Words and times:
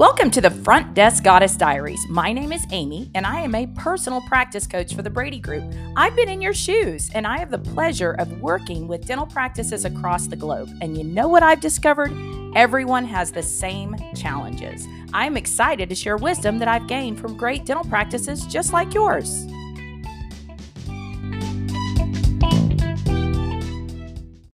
Welcome 0.00 0.30
to 0.30 0.40
the 0.40 0.50
Front 0.50 0.94
Desk 0.94 1.22
Goddess 1.22 1.56
Diaries. 1.56 2.06
My 2.08 2.32
name 2.32 2.52
is 2.52 2.66
Amy, 2.70 3.10
and 3.14 3.26
I 3.26 3.40
am 3.40 3.54
a 3.54 3.66
personal 3.66 4.22
practice 4.22 4.66
coach 4.66 4.94
for 4.94 5.02
the 5.02 5.10
Brady 5.10 5.38
Group. 5.38 5.62
I've 5.94 6.16
been 6.16 6.30
in 6.30 6.40
your 6.40 6.54
shoes, 6.54 7.10
and 7.12 7.26
I 7.26 7.38
have 7.38 7.50
the 7.50 7.58
pleasure 7.58 8.12
of 8.12 8.40
working 8.40 8.88
with 8.88 9.06
dental 9.06 9.26
practices 9.26 9.84
across 9.84 10.26
the 10.26 10.36
globe. 10.36 10.70
And 10.80 10.96
you 10.96 11.04
know 11.04 11.28
what 11.28 11.42
I've 11.42 11.60
discovered? 11.60 12.14
Everyone 12.56 13.04
has 13.04 13.30
the 13.30 13.42
same 13.42 13.94
challenges. 14.16 14.88
I'm 15.12 15.36
excited 15.36 15.90
to 15.90 15.94
share 15.94 16.16
wisdom 16.16 16.58
that 16.60 16.68
I've 16.68 16.86
gained 16.86 17.20
from 17.20 17.36
great 17.36 17.66
dental 17.66 17.84
practices 17.84 18.46
just 18.46 18.72
like 18.72 18.94
yours. 18.94 19.46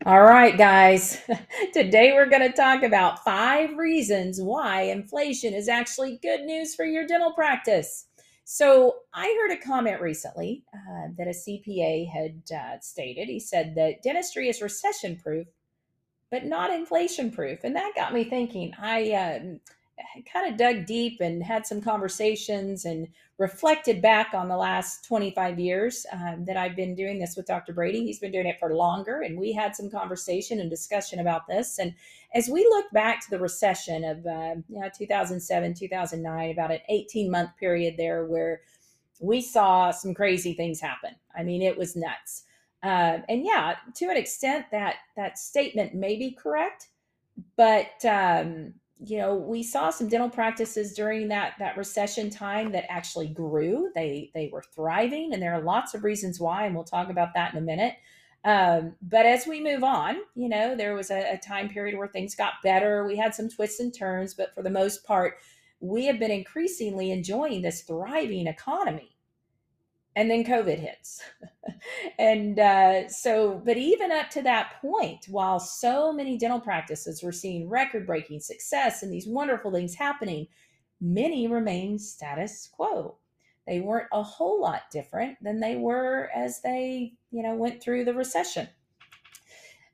All 0.05 0.23
right, 0.23 0.59
guys. 0.59 1.21
Today 1.73 2.13
we're 2.13 2.29
going 2.29 2.43
to 2.43 2.57
talk 2.57 2.83
about 2.83 3.23
five 3.23 3.77
reasons 3.77 4.41
why 4.41 4.83
inflation 4.83 5.55
is 5.55 5.69
actually 5.69 6.19
good 6.21 6.41
news 6.41 6.75
for 6.75 6.85
your 6.85 7.07
dental 7.07 7.33
practice. 7.33 8.07
So, 8.43 8.97
I 9.15 9.27
heard 9.41 9.53
a 9.53 9.65
comment 9.65 10.01
recently 10.01 10.65
uh, 10.75 11.09
that 11.17 11.29
a 11.29 11.31
CPA 11.31 12.09
had 12.11 12.43
uh, 12.53 12.81
stated. 12.81 13.29
He 13.29 13.39
said 13.39 13.77
that 13.77 14.03
dentistry 14.03 14.49
is 14.49 14.61
recession 14.61 15.17
proof, 15.23 15.47
but 16.33 16.47
not 16.47 16.73
inflation 16.73 17.31
proof. 17.31 17.61
And 17.63 17.77
that 17.77 17.93
got 17.95 18.13
me 18.13 18.25
thinking. 18.25 18.73
I. 18.81 19.13
Uh, 19.13 19.41
kind 20.33 20.51
of 20.51 20.59
dug 20.59 20.87
deep 20.87 21.21
and 21.21 21.43
had 21.43 21.67
some 21.67 21.81
conversations 21.81 22.85
and 22.85 23.09
reflected 23.39 24.01
back 24.01 24.35
on 24.35 24.49
the 24.49 24.57
last 24.57 25.05
25 25.05 25.59
years 25.59 26.07
um, 26.13 26.45
that 26.45 26.57
I've 26.57 26.77
been 26.77 26.95
doing 26.95 27.19
this 27.19 27.37
with 27.37 27.47
Dr. 27.47 27.73
Brady. 27.73 28.05
He's 28.05 28.19
been 28.19 28.33
doing 28.33 28.47
it 28.47 28.59
for 28.59 28.75
longer, 28.75 29.23
and 29.23 29.39
we 29.39 29.53
had 29.53 29.75
some 29.75 29.91
conversation 29.91 30.61
and 30.61 30.71
discussion 30.71 31.19
about 31.19 31.47
this. 31.47 31.79
And 31.79 31.95
as 32.35 32.49
we 32.49 32.63
look 32.65 32.87
back 32.93 33.21
to 33.25 33.31
the 33.31 33.39
recession 33.39 34.05
of 34.05 34.27
uh, 34.27 34.55
you 34.69 34.81
know 34.81 34.89
2007, 34.97 35.75
2009, 35.75 36.51
about 36.51 36.71
an 36.71 36.81
18 36.89 37.31
month 37.31 37.51
period 37.59 37.95
there 37.97 38.25
where 38.25 38.61
we 39.21 39.41
saw 39.41 39.91
some 39.91 40.15
crazy 40.15 40.55
things 40.55 40.81
happen. 40.81 41.15
I 41.37 41.43
mean, 41.43 41.63
it 41.63 41.77
was 41.77 41.97
nuts. 41.97 42.45
Uh, 42.83 43.19
and 43.29 43.45
yeah, 43.45 43.77
to 43.95 44.07
an 44.07 44.17
extent, 44.17 44.67
that 44.73 44.97
that 45.17 45.39
statement 45.39 45.95
may 45.95 46.17
be 46.17 46.33
correct, 46.33 46.89
but 47.57 48.05
um, 48.05 48.75
you 49.05 49.19
know 49.19 49.35
we 49.35 49.63
saw 49.63 49.91
some 49.91 50.09
dental 50.09 50.31
practices 50.31 50.95
during 50.95 51.29
that 51.29 51.55
that 51.59 51.77
recession 51.77 52.31
time 52.31 52.73
that 52.73 52.91
actually 52.91 53.29
grew. 53.29 53.91
They 53.95 54.31
they 54.35 54.49
were 54.53 54.63
thriving 54.75 55.33
and 55.33 55.43
there 55.43 55.55
are 55.55 55.63
lots 55.63 55.95
of 55.95 56.05
reasons 56.05 56.41
why 56.41 56.67
and 56.67 56.75
we'll 56.75 56.85
talk 56.85 57.11
about 57.11 57.35
that 57.35 57.53
in 57.53 57.59
a 57.59 57.63
minute. 57.63 57.95
Um, 58.45 58.97
but 59.03 59.25
as 59.25 59.47
we 59.47 59.63
move 59.63 59.85
on 59.85 60.17
you 60.35 60.49
know 60.49 60.75
there 60.75 60.95
was 60.95 61.11
a, 61.11 61.35
a 61.35 61.39
time 61.39 61.69
period 61.69 61.97
where 61.97 62.09
things 62.09 62.35
got 62.35 62.55
better. 62.63 63.05
We 63.07 63.17
had 63.17 63.35
some 63.35 63.49
twists 63.49 63.81
and 63.81 63.95
turns 63.95 64.35
but 64.35 64.55
for 64.55 64.63
the 64.63 64.71
most 64.71 65.05
part 65.05 65.39
we 65.83 66.07
have 66.07 66.19
been 66.19 66.31
increasingly 66.31 67.11
enjoying 67.11 67.61
this 67.61 67.83
thriving 67.83 68.47
economy. 68.47 69.17
And 70.15 70.31
then 70.31 70.45
COVID 70.45 70.79
hits. 70.79 71.21
and 72.19 72.59
uh, 72.59 73.09
so, 73.09 73.61
but 73.65 73.77
even 73.77 74.11
up 74.11 74.31
to 74.31 74.43
that 74.43 74.81
point, 74.81 75.27
while 75.29 75.61
so 75.61 76.13
many 76.13 76.37
dental 76.37 76.61
practices 76.61 77.23
were 77.23 77.33
seeing 77.33 77.69
record 77.69 78.07
breaking 78.07 78.41
success 78.41 79.03
and 79.03 79.13
these 79.13 79.27
wonderful 79.27 79.73
things 79.73 79.95
happening, 79.95 80.47
many 81.01 81.47
remained 81.47 82.01
status 82.01 82.69
quo. 82.73 83.17
They 83.67 83.81
weren't 83.81 84.09
a 84.13 84.23
whole 84.23 84.61
lot 84.61 84.83
different 84.91 85.37
than 85.41 85.61
they 85.61 85.77
were 85.77 86.31
as 86.35 86.61
they, 86.63 87.13
you 87.31 87.43
know, 87.43 87.55
went 87.55 87.83
through 87.83 88.05
the 88.05 88.15
recession. 88.15 88.69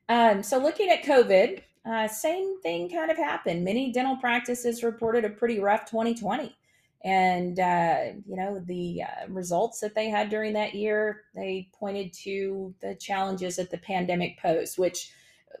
Um, 0.07 0.41
so, 0.41 0.57
looking 0.57 0.89
at 0.89 1.03
COVID, 1.03 1.61
uh, 1.85 2.07
same 2.07 2.59
thing 2.61 2.89
kind 2.89 3.11
of 3.11 3.17
happened. 3.17 3.63
Many 3.63 3.91
dental 3.91 4.17
practices 4.17 4.83
reported 4.83 5.23
a 5.23 5.29
pretty 5.29 5.59
rough 5.59 5.85
2020 5.85 6.55
and 7.03 7.59
uh, 7.59 8.05
you 8.27 8.35
know 8.35 8.59
the 8.65 9.03
uh, 9.03 9.27
results 9.29 9.79
that 9.79 9.95
they 9.95 10.09
had 10.09 10.29
during 10.29 10.53
that 10.53 10.75
year 10.75 11.21
they 11.33 11.69
pointed 11.73 12.11
to 12.11 12.73
the 12.81 12.95
challenges 12.95 13.55
that 13.55 13.71
the 13.71 13.77
pandemic 13.77 14.37
posed 14.39 14.77
which 14.77 15.11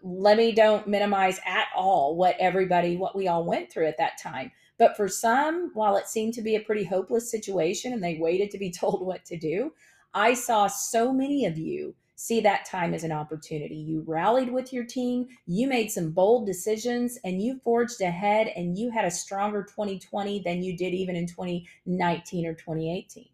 let 0.01 0.37
me 0.37 0.51
don't 0.51 0.87
minimize 0.87 1.39
at 1.45 1.67
all 1.75 2.15
what 2.15 2.35
everybody 2.39 2.95
what 2.95 3.15
we 3.15 3.27
all 3.27 3.43
went 3.43 3.71
through 3.71 3.87
at 3.87 3.97
that 3.97 4.17
time. 4.17 4.51
But 4.77 4.95
for 4.95 5.07
some 5.07 5.71
while 5.73 5.97
it 5.97 6.07
seemed 6.07 6.33
to 6.35 6.41
be 6.41 6.55
a 6.55 6.61
pretty 6.61 6.85
hopeless 6.85 7.29
situation 7.29 7.93
and 7.93 8.03
they 8.03 8.17
waited 8.17 8.51
to 8.51 8.57
be 8.57 8.71
told 8.79 9.05
what 9.05 9.25
to 9.25 9.37
do 9.37 9.73
i 10.13 10.33
saw 10.33 10.67
so 10.67 11.13
many 11.13 11.45
of 11.45 11.57
you 11.57 11.93
see 12.19 12.41
that 12.41 12.65
time 12.65 12.93
as 12.93 13.05
an 13.05 13.13
opportunity. 13.13 13.77
You 13.77 14.03
rallied 14.05 14.51
with 14.51 14.73
your 14.73 14.83
team, 14.83 15.29
you 15.47 15.67
made 15.67 15.89
some 15.89 16.11
bold 16.11 16.45
decisions, 16.45 17.17
and 17.23 17.41
you 17.41 17.61
forged 17.63 18.01
ahead, 18.01 18.51
and 18.57 18.77
you 18.77 18.91
had 18.91 19.05
a 19.05 19.11
stronger 19.11 19.63
2020 19.63 20.41
than 20.43 20.61
you 20.61 20.75
did 20.75 20.93
even 20.93 21.15
in 21.15 21.27
2019 21.27 22.45
or 22.45 22.53
2018. 22.55 23.29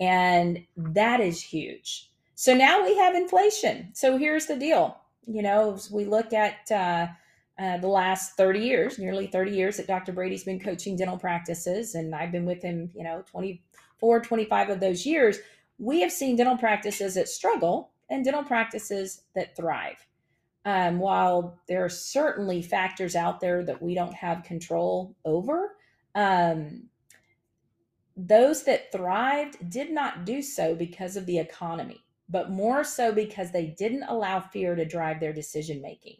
And 0.00 0.64
that 0.78 1.20
is 1.20 1.42
huge. 1.42 2.10
So 2.34 2.54
now 2.54 2.82
we 2.82 2.96
have 2.96 3.14
inflation. 3.14 3.90
So 3.92 4.16
here's 4.16 4.46
the 4.46 4.56
deal. 4.56 4.96
You 5.26 5.42
know, 5.42 5.74
as 5.74 5.90
we 5.90 6.06
look 6.06 6.32
at 6.32 6.70
uh, 6.70 7.08
uh, 7.62 7.76
the 7.76 7.88
last 7.88 8.38
30 8.38 8.60
years, 8.60 8.98
nearly 8.98 9.26
30 9.26 9.50
years 9.50 9.76
that 9.76 9.88
Dr. 9.88 10.12
Brady's 10.12 10.44
been 10.44 10.58
coaching 10.58 10.96
dental 10.96 11.18
practices, 11.18 11.94
and 11.94 12.14
I've 12.14 12.32
been 12.32 12.46
with 12.46 12.62
him, 12.62 12.90
you 12.94 13.04
know, 13.04 13.24
24, 13.30 14.20
25 14.22 14.70
of 14.70 14.80
those 14.80 15.04
years, 15.04 15.36
we 15.78 16.00
have 16.00 16.12
seen 16.12 16.36
dental 16.36 16.56
practices 16.56 17.16
that 17.16 17.28
struggle 17.28 17.90
and 18.10 18.24
dental 18.24 18.44
practices 18.44 19.22
that 19.34 19.56
thrive. 19.56 20.06
Um, 20.64 20.98
while 20.98 21.60
there 21.68 21.84
are 21.84 21.88
certainly 21.88 22.60
factors 22.60 23.14
out 23.14 23.40
there 23.40 23.64
that 23.64 23.80
we 23.80 23.94
don't 23.94 24.14
have 24.14 24.42
control 24.42 25.14
over, 25.24 25.76
um, 26.14 26.88
those 28.16 28.64
that 28.64 28.90
thrived 28.90 29.70
did 29.70 29.92
not 29.92 30.24
do 30.24 30.42
so 30.42 30.74
because 30.74 31.16
of 31.16 31.26
the 31.26 31.38
economy, 31.38 32.02
but 32.28 32.50
more 32.50 32.82
so 32.82 33.12
because 33.12 33.52
they 33.52 33.66
didn't 33.78 34.04
allow 34.04 34.40
fear 34.40 34.74
to 34.74 34.84
drive 34.84 35.20
their 35.20 35.32
decision 35.32 35.80
making. 35.82 36.16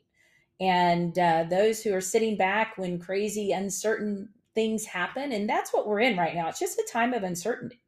And 0.61 1.19
uh, 1.19 1.45
those 1.51 1.83
who 1.83 1.93
are 1.95 2.01
sitting 2.01 2.37
back 2.37 2.79
when 2.79 2.99
crazy, 2.99 3.53
uncertain 3.53 4.29
things 4.55 4.85
happen, 4.85 5.33
and 5.33 5.49
that's 5.49 5.73
what 5.73 5.87
we're 5.87 6.01
in 6.01 6.17
right 6.17 6.35
now. 6.35 6.49
It's 6.49 6.61
just 6.61 6.79
a 6.79 6.89
time 6.91 7.15
of 7.15 7.23
uncertainty. 7.23 7.81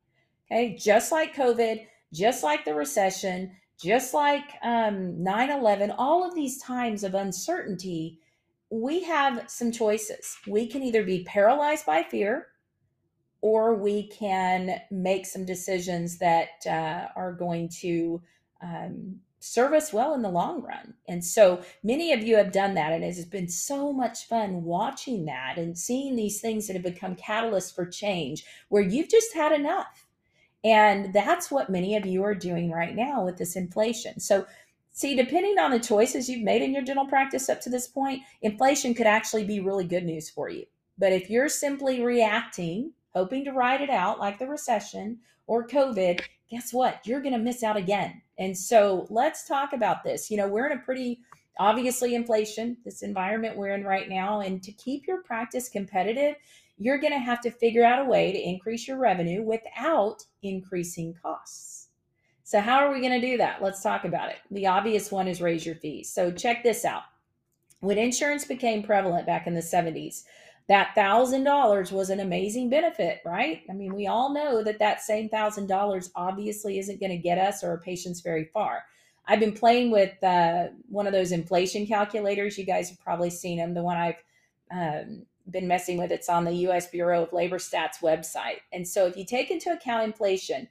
Okay. 0.51 0.77
Just 0.77 1.13
like 1.13 1.35
COVID, 1.35 1.87
just 2.13 2.43
like 2.43 2.65
the 2.65 2.75
recession, 2.75 3.53
just 3.81 4.13
like 4.13 4.45
um, 4.63 5.23
9 5.23 5.51
11, 5.51 5.93
all 5.93 6.27
of 6.27 6.35
these 6.35 6.61
times 6.61 7.05
of 7.05 7.15
uncertainty, 7.15 8.19
we 8.71 9.03
have 9.05 9.49
some 9.49 9.73
choices. 9.73 10.37
We 10.47 10.67
can 10.67 10.83
either 10.83 11.05
be 11.05 11.25
paralyzed 11.25 11.87
by 11.87 12.03
fear 12.03 12.49
or 13.41 13.75
we 13.75 14.09
can 14.09 14.81
make 14.91 15.25
some 15.25 15.45
decisions 15.45 16.19
that 16.19 16.67
uh, 16.67 17.09
are 17.15 17.33
going 17.33 17.69
to 17.81 18.21
um, 18.61 19.21
serve 19.41 19.73
us 19.73 19.93
well 19.93 20.15
in 20.15 20.23
the 20.23 20.29
long 20.29 20.63
run. 20.63 20.95
And 21.07 21.25
so 21.25 21.63
many 21.85 22.13
of 22.13 22.23
you 22.25 22.37
have 22.37 22.51
done 22.51 22.75
that, 22.75 22.93
and 22.93 23.05
it 23.05 23.15
has 23.15 23.25
been 23.25 23.49
so 23.49 23.93
much 23.93 24.27
fun 24.27 24.65
watching 24.65 25.27
that 25.27 25.57
and 25.57 25.79
seeing 25.79 26.17
these 26.17 26.41
things 26.41 26.67
that 26.67 26.75
have 26.75 26.83
become 26.83 27.15
catalysts 27.15 27.73
for 27.73 27.87
change 27.87 28.45
where 28.69 28.83
you've 28.83 29.09
just 29.09 29.33
had 29.35 29.53
enough 29.53 30.08
and 30.65 31.13
that's 31.13 31.51
what 31.51 31.71
many 31.71 31.97
of 31.97 32.05
you 32.05 32.23
are 32.25 32.35
doing 32.35 32.71
right 32.71 32.95
now 32.95 33.25
with 33.25 33.37
this 33.37 33.57
inflation. 33.57 34.19
So, 34.21 34.47
see, 34.91 35.15
depending 35.15 35.59
on 35.59 35.71
the 35.71 35.79
choices 35.79 36.29
you've 36.29 36.43
made 36.43 36.63
in 36.63 36.73
your 36.73 36.83
dental 36.83 37.07
practice 37.07 37.49
up 37.49 37.61
to 37.63 37.71
this 37.71 37.87
point, 37.87 38.23
inflation 38.43 38.95
could 38.95 39.07
actually 39.07 39.45
be 39.45 39.61
really 39.61 39.85
good 39.85 40.05
news 40.05 40.29
for 40.29 40.49
you. 40.49 40.65
But 40.99 41.13
if 41.13 41.31
you're 41.31 41.49
simply 41.49 42.03
reacting, 42.03 42.93
hoping 43.15 43.45
to 43.45 43.53
ride 43.53 43.81
it 43.81 43.91
out 43.91 44.19
like 44.19 44.39
the 44.39 44.49
recession 44.49 45.19
or 45.47 45.67
COVID, 45.67 46.21
guess 46.51 46.73
what? 46.73 47.07
You're 47.07 47.23
going 47.23 47.35
to 47.35 47.39
miss 47.39 47.63
out 47.63 47.77
again. 47.77 48.21
And 48.39 48.57
so, 48.57 49.07
let's 49.11 49.47
talk 49.47 49.73
about 49.73 50.03
this. 50.03 50.31
You 50.31 50.39
know, 50.39 50.49
we're 50.49 50.67
in 50.67 50.79
a 50.79 50.83
pretty 50.83 51.21
obviously 51.61 52.15
inflation, 52.15 52.77
this 52.85 53.03
environment 53.03 53.57
we're 53.57 53.75
in 53.75 53.85
right 53.85 54.09
now. 54.09 54.41
And 54.41 54.63
to 54.63 54.73
keep 54.73 55.07
your 55.07 55.23
practice 55.23 55.69
competitive, 55.69 56.37
you're 56.79 56.99
going 56.99 57.13
to 57.13 57.19
have 57.19 57.41
to 57.43 57.51
figure 57.51 57.85
out 57.85 58.07
a 58.07 58.09
way 58.09 58.33
to 58.33 58.39
increase 58.39 58.87
your 58.87 58.99
revenue 58.99 59.43
without 59.43 60.25
increasing 60.43 61.15
costs. 61.21 61.89
So, 62.45 62.61
how 62.61 62.79
are 62.79 62.93
we 62.93 63.01
going 63.01 63.21
to 63.21 63.27
do 63.27 63.37
that? 63.39 63.63
Let's 63.63 63.83
talk 63.83 64.05
about 64.05 64.31
it. 64.31 64.39
The 64.51 64.67
obvious 64.67 65.11
one 65.11 65.29
is 65.29 65.43
raise 65.43 65.67
your 65.67 65.75
fees. 65.75 66.11
So, 66.11 66.31
check 66.31 66.63
this 66.63 66.85
out. 66.85 67.03
When 67.81 67.99
insurance 67.99 68.45
became 68.45 68.83
prevalent 68.83 69.27
back 69.27 69.47
in 69.47 69.55
the 69.55 69.61
70s, 69.61 70.23
that 70.69 70.95
$1,000 70.97 71.93
was 71.93 72.11
an 72.11 72.21
amazing 72.21 72.69
benefit, 72.69 73.21
right? 73.25 73.63
I 73.71 73.73
mean, 73.73 73.95
we 73.95 74.07
all 74.07 74.33
know 74.33 74.63
that 74.63 74.79
that 74.81 75.01
same 75.01 75.29
$1,000 75.29 76.11
obviously 76.15 76.79
isn't 76.79 77.01
going 77.01 77.13
to 77.13 77.19
get 77.19 77.39
us 77.39 77.65
or 77.65 77.71
our 77.71 77.81
patients 77.81 78.21
very 78.21 78.45
far. 78.45 78.85
I've 79.27 79.41
been 79.41 79.53
playing 79.53 79.91
with 79.91 80.23
uh, 80.23 80.69
one 80.89 81.07
of 81.07 81.13
those 81.13 81.33
inflation 81.33 81.87
calculators. 81.87 82.59
You 82.59 82.65
guys 82.65 82.91
have 82.91 83.01
probably 83.01 83.31
seen 83.31 83.59
them, 83.59 83.75
the 83.75 83.83
one 83.83 83.97
I've 83.97 84.23
um, 84.71 85.23
been 85.51 85.69
messing 85.69 85.99
with. 85.99 86.11
It's 86.11 86.29
on 86.29 86.45
the 86.45 86.53
US 86.69 86.89
Bureau 86.89 87.23
of 87.23 87.33
Labor 87.33 87.57
Stats 87.59 88.01
website. 88.03 88.59
And 88.73 88.87
so 88.87 89.07
if 89.07 89.17
you 89.17 89.25
take 89.25 89.51
into 89.51 89.73
account 89.73 90.05
inflation, 90.05 90.69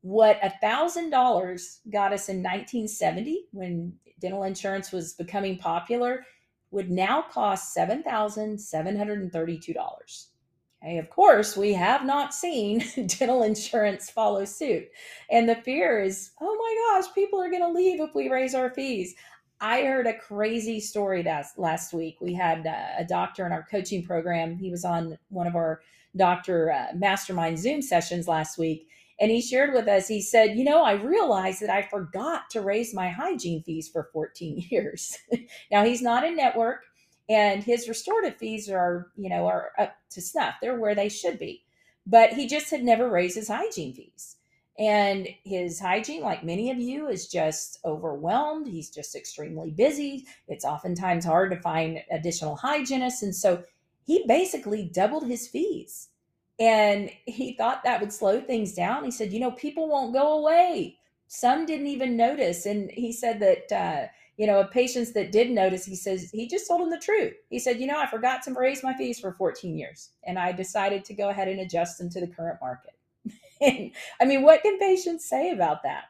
what 0.00 0.38
a 0.42 0.50
thousand 0.60 1.10
dollars 1.10 1.80
got 1.90 2.12
us 2.12 2.28
in 2.28 2.42
1970 2.42 3.46
when 3.52 3.94
dental 4.20 4.44
insurance 4.44 4.92
was 4.92 5.14
becoming 5.14 5.58
popular 5.58 6.24
would 6.70 6.90
now 6.90 7.22
cost 7.22 7.76
$7,732. 7.76 10.26
Okay, 10.84 10.98
of 10.98 11.08
course, 11.08 11.56
we 11.56 11.72
have 11.72 12.04
not 12.04 12.34
seen 12.34 12.84
dental 13.06 13.42
insurance 13.42 14.10
follow 14.10 14.44
suit. 14.44 14.86
And 15.30 15.48
the 15.48 15.56
fear 15.56 16.02
is, 16.02 16.32
oh 16.40 16.54
my 16.54 17.00
gosh, 17.00 17.14
people 17.14 17.40
are 17.40 17.48
going 17.48 17.62
to 17.62 17.68
leave 17.68 18.00
if 18.00 18.14
we 18.14 18.28
raise 18.28 18.54
our 18.54 18.68
fees. 18.68 19.14
I 19.64 19.80
heard 19.84 20.06
a 20.06 20.12
crazy 20.12 20.78
story 20.78 21.22
last, 21.22 21.58
last 21.58 21.94
week. 21.94 22.18
We 22.20 22.34
had 22.34 22.66
uh, 22.66 22.98
a 22.98 23.04
doctor 23.04 23.46
in 23.46 23.52
our 23.52 23.62
coaching 23.62 24.04
program. 24.04 24.58
He 24.58 24.70
was 24.70 24.84
on 24.84 25.16
one 25.30 25.46
of 25.46 25.56
our 25.56 25.80
doctor 26.14 26.70
uh, 26.70 26.88
mastermind 26.94 27.58
Zoom 27.58 27.80
sessions 27.80 28.28
last 28.28 28.58
week. 28.58 28.86
And 29.18 29.30
he 29.30 29.40
shared 29.40 29.72
with 29.72 29.88
us, 29.88 30.06
he 30.06 30.20
said, 30.20 30.58
You 30.58 30.64
know, 30.64 30.82
I 30.82 30.92
realized 30.92 31.62
that 31.62 31.70
I 31.70 31.80
forgot 31.80 32.50
to 32.50 32.60
raise 32.60 32.92
my 32.92 33.08
hygiene 33.08 33.62
fees 33.62 33.88
for 33.88 34.10
14 34.12 34.66
years. 34.70 35.16
now, 35.70 35.82
he's 35.82 36.02
not 36.02 36.24
in 36.24 36.36
network 36.36 36.82
and 37.30 37.64
his 37.64 37.88
restorative 37.88 38.36
fees 38.36 38.68
are, 38.68 39.12
you 39.16 39.30
know, 39.30 39.46
are 39.46 39.70
up 39.78 39.96
to 40.10 40.20
snuff. 40.20 40.56
They're 40.60 40.78
where 40.78 40.94
they 40.94 41.08
should 41.08 41.38
be. 41.38 41.64
But 42.06 42.34
he 42.34 42.46
just 42.46 42.70
had 42.70 42.84
never 42.84 43.08
raised 43.08 43.36
his 43.36 43.48
hygiene 43.48 43.94
fees. 43.94 44.36
And 44.78 45.28
his 45.44 45.78
hygiene, 45.78 46.22
like 46.22 46.42
many 46.42 46.70
of 46.70 46.78
you, 46.78 47.08
is 47.08 47.28
just 47.28 47.78
overwhelmed. 47.84 48.66
He's 48.66 48.90
just 48.90 49.14
extremely 49.14 49.70
busy. 49.70 50.26
It's 50.48 50.64
oftentimes 50.64 51.24
hard 51.24 51.52
to 51.52 51.60
find 51.60 52.02
additional 52.10 52.56
hygienists. 52.56 53.22
And 53.22 53.34
so 53.34 53.62
he 54.04 54.24
basically 54.26 54.90
doubled 54.92 55.28
his 55.28 55.46
fees. 55.46 56.08
And 56.58 57.10
he 57.24 57.54
thought 57.54 57.84
that 57.84 58.00
would 58.00 58.12
slow 58.12 58.40
things 58.40 58.74
down. 58.74 59.04
He 59.04 59.10
said, 59.10 59.32
you 59.32 59.40
know, 59.40 59.52
people 59.52 59.88
won't 59.88 60.12
go 60.12 60.38
away. 60.38 60.98
Some 61.28 61.66
didn't 61.66 61.88
even 61.88 62.16
notice. 62.16 62.66
And 62.66 62.90
he 62.90 63.12
said 63.12 63.40
that, 63.40 63.72
uh, 63.72 64.06
you 64.36 64.46
know, 64.46 64.64
patients 64.64 65.12
that 65.12 65.32
did 65.32 65.50
notice, 65.50 65.84
he 65.84 65.96
says, 65.96 66.30
he 66.32 66.48
just 66.48 66.66
told 66.66 66.80
them 66.80 66.90
the 66.90 66.98
truth. 66.98 67.34
He 67.48 67.58
said, 67.60 67.80
you 67.80 67.86
know, 67.86 67.98
I 67.98 68.06
forgot 68.08 68.42
to 68.42 68.52
raise 68.52 68.82
my 68.82 68.94
fees 68.94 69.20
for 69.20 69.32
14 69.32 69.76
years. 69.76 70.10
And 70.24 70.38
I 70.38 70.52
decided 70.52 71.04
to 71.04 71.14
go 71.14 71.28
ahead 71.28 71.48
and 71.48 71.60
adjust 71.60 71.98
them 71.98 72.10
to 72.10 72.20
the 72.20 72.26
current 72.26 72.58
market. 72.60 72.93
I 73.62 73.92
mean, 74.24 74.42
what 74.42 74.62
can 74.62 74.78
patients 74.78 75.28
say 75.28 75.50
about 75.50 75.82
that? 75.84 76.04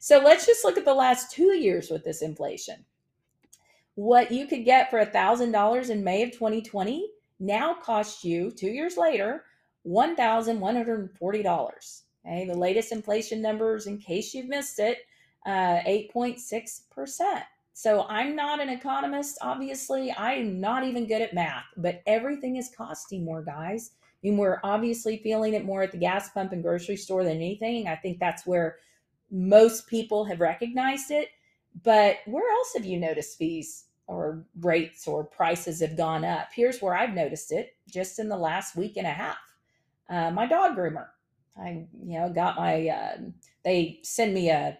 So 0.00 0.20
let's 0.20 0.46
just 0.46 0.64
look 0.64 0.78
at 0.78 0.84
the 0.84 0.94
last 0.94 1.32
two 1.32 1.56
years 1.56 1.90
with 1.90 2.04
this 2.04 2.22
inflation. 2.22 2.84
What 3.94 4.30
you 4.30 4.46
could 4.46 4.64
get 4.64 4.90
for 4.90 5.04
$1,000 5.04 5.90
in 5.90 6.04
May 6.04 6.22
of 6.22 6.30
2020 6.32 7.10
now 7.40 7.74
costs 7.74 8.24
you 8.24 8.52
two 8.52 8.70
years 8.70 8.96
later 8.96 9.44
$1,140. 9.86 12.02
Okay, 12.26 12.46
the 12.46 12.54
latest 12.54 12.92
inflation 12.92 13.40
numbers, 13.40 13.86
in 13.86 13.98
case 13.98 14.34
you've 14.34 14.48
missed 14.48 14.78
it, 14.78 14.98
uh, 15.46 15.80
8.6%. 15.86 17.42
So 17.72 18.04
I'm 18.08 18.34
not 18.34 18.60
an 18.60 18.68
economist, 18.68 19.38
obviously. 19.40 20.12
I'm 20.12 20.60
not 20.60 20.84
even 20.84 21.06
good 21.06 21.22
at 21.22 21.32
math, 21.32 21.64
but 21.76 22.02
everything 22.06 22.56
is 22.56 22.72
costing 22.76 23.24
more, 23.24 23.42
guys. 23.42 23.92
I 24.22 24.26
mean, 24.26 24.36
we're 24.36 24.60
obviously 24.64 25.18
feeling 25.18 25.54
it 25.54 25.64
more 25.64 25.82
at 25.82 25.92
the 25.92 25.98
gas 25.98 26.30
pump 26.30 26.52
and 26.52 26.62
grocery 26.62 26.96
store 26.96 27.22
than 27.22 27.36
anything. 27.36 27.86
I 27.86 27.96
think 27.96 28.18
that's 28.18 28.46
where 28.46 28.76
most 29.30 29.86
people 29.86 30.24
have 30.24 30.40
recognized 30.40 31.10
it. 31.10 31.28
But 31.84 32.16
where 32.26 32.50
else 32.50 32.72
have 32.74 32.84
you 32.84 32.98
noticed 32.98 33.38
fees 33.38 33.84
or 34.08 34.44
rates 34.60 35.06
or 35.06 35.22
prices 35.22 35.80
have 35.80 35.96
gone 35.96 36.24
up? 36.24 36.48
Here's 36.52 36.80
where 36.80 36.96
I've 36.96 37.14
noticed 37.14 37.52
it 37.52 37.76
just 37.88 38.18
in 38.18 38.28
the 38.28 38.36
last 38.36 38.74
week 38.74 38.96
and 38.96 39.06
a 39.06 39.10
half. 39.10 39.36
Uh, 40.10 40.30
my 40.32 40.46
dog 40.46 40.76
groomer. 40.76 41.06
I, 41.56 41.86
you 42.04 42.18
know, 42.18 42.30
got 42.30 42.56
my. 42.56 42.88
Uh, 42.88 43.16
they 43.64 44.00
send 44.02 44.32
me 44.32 44.50
a 44.50 44.78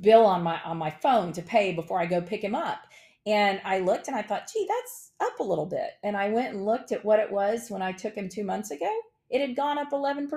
bill 0.00 0.24
on 0.24 0.42
my 0.42 0.60
on 0.62 0.78
my 0.78 0.90
phone 0.90 1.32
to 1.32 1.42
pay 1.42 1.72
before 1.72 2.00
I 2.00 2.06
go 2.06 2.20
pick 2.20 2.42
him 2.42 2.54
up. 2.54 2.78
And 3.26 3.60
I 3.64 3.78
looked 3.78 4.08
and 4.08 4.16
I 4.16 4.22
thought, 4.22 4.50
gee, 4.52 4.66
that's 4.68 5.12
up 5.20 5.38
a 5.38 5.44
little 5.44 5.66
bit. 5.66 5.90
And 6.02 6.16
I 6.16 6.30
went 6.30 6.54
and 6.54 6.66
looked 6.66 6.90
at 6.90 7.04
what 7.04 7.20
it 7.20 7.30
was 7.30 7.70
when 7.70 7.82
I 7.82 7.92
took 7.92 8.14
him 8.14 8.28
two 8.28 8.44
months 8.44 8.70
ago. 8.70 8.90
It 9.30 9.40
had 9.40 9.56
gone 9.56 9.78
up 9.78 9.90
11%. 9.90 10.28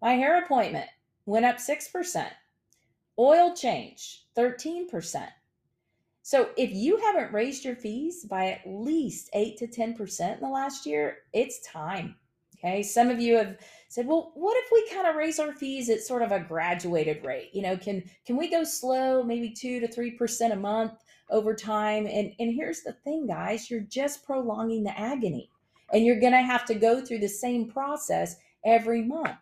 My 0.00 0.12
hair 0.12 0.42
appointment 0.42 0.88
went 1.26 1.44
up 1.44 1.56
6%. 1.56 2.26
Oil 3.18 3.54
change, 3.54 4.24
13%. 4.36 5.28
So 6.22 6.50
if 6.56 6.70
you 6.72 6.98
haven't 6.98 7.32
raised 7.32 7.64
your 7.64 7.76
fees 7.76 8.24
by 8.24 8.50
at 8.50 8.60
least 8.66 9.30
8 9.32 9.56
to 9.58 9.66
10% 9.66 10.34
in 10.34 10.40
the 10.40 10.48
last 10.48 10.86
year, 10.86 11.18
it's 11.32 11.60
time. 11.60 12.16
Okay. 12.58 12.82
Some 12.82 13.08
of 13.08 13.20
you 13.20 13.36
have 13.36 13.56
said, 13.88 14.06
well, 14.06 14.32
what 14.34 14.56
if 14.56 14.70
we 14.72 14.94
kind 14.94 15.06
of 15.06 15.16
raise 15.16 15.38
our 15.38 15.52
fees 15.52 15.88
at 15.88 16.00
sort 16.00 16.22
of 16.22 16.32
a 16.32 16.40
graduated 16.40 17.24
rate? 17.24 17.50
You 17.52 17.62
know, 17.62 17.76
can 17.76 18.02
can 18.26 18.36
we 18.36 18.50
go 18.50 18.64
slow, 18.64 19.22
maybe 19.22 19.50
two 19.50 19.78
to 19.80 19.88
three 19.88 20.10
percent 20.10 20.52
a 20.52 20.56
month 20.56 20.92
over 21.30 21.54
time? 21.54 22.06
And 22.06 22.32
and 22.38 22.54
here's 22.54 22.82
the 22.82 22.92
thing, 22.92 23.26
guys, 23.26 23.70
you're 23.70 23.80
just 23.80 24.24
prolonging 24.24 24.84
the 24.84 24.98
agony. 24.98 25.50
And 25.92 26.04
you're 26.04 26.20
gonna 26.20 26.42
have 26.42 26.64
to 26.66 26.74
go 26.74 27.00
through 27.00 27.20
the 27.20 27.28
same 27.28 27.68
process 27.70 28.36
every 28.64 29.02
month. 29.02 29.38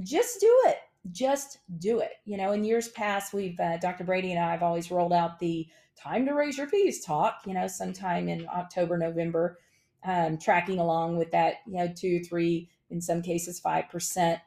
Just 0.00 0.40
do 0.40 0.62
it. 0.66 0.78
Just 1.12 1.58
do 1.78 2.00
it. 2.00 2.12
You 2.24 2.36
know, 2.36 2.52
in 2.52 2.64
years 2.64 2.88
past, 2.88 3.32
we've 3.32 3.58
uh, 3.60 3.78
Dr. 3.78 4.04
Brady 4.04 4.32
and 4.32 4.40
I 4.44 4.52
have 4.52 4.62
always 4.62 4.90
rolled 4.90 5.12
out 5.12 5.38
the 5.38 5.66
time 5.96 6.26
to 6.26 6.32
raise 6.32 6.58
your 6.58 6.68
fees 6.68 7.04
talk, 7.04 7.40
you 7.46 7.54
know, 7.54 7.66
sometime 7.66 8.28
in 8.28 8.46
October, 8.48 8.98
November 8.98 9.58
um, 10.04 10.38
tracking 10.38 10.78
along 10.78 11.16
with 11.16 11.30
that, 11.32 11.56
you 11.66 11.74
know, 11.74 11.92
two, 11.94 12.22
three, 12.22 12.68
in 12.90 13.00
some 13.00 13.22
cases, 13.22 13.60
5%. 13.60 14.40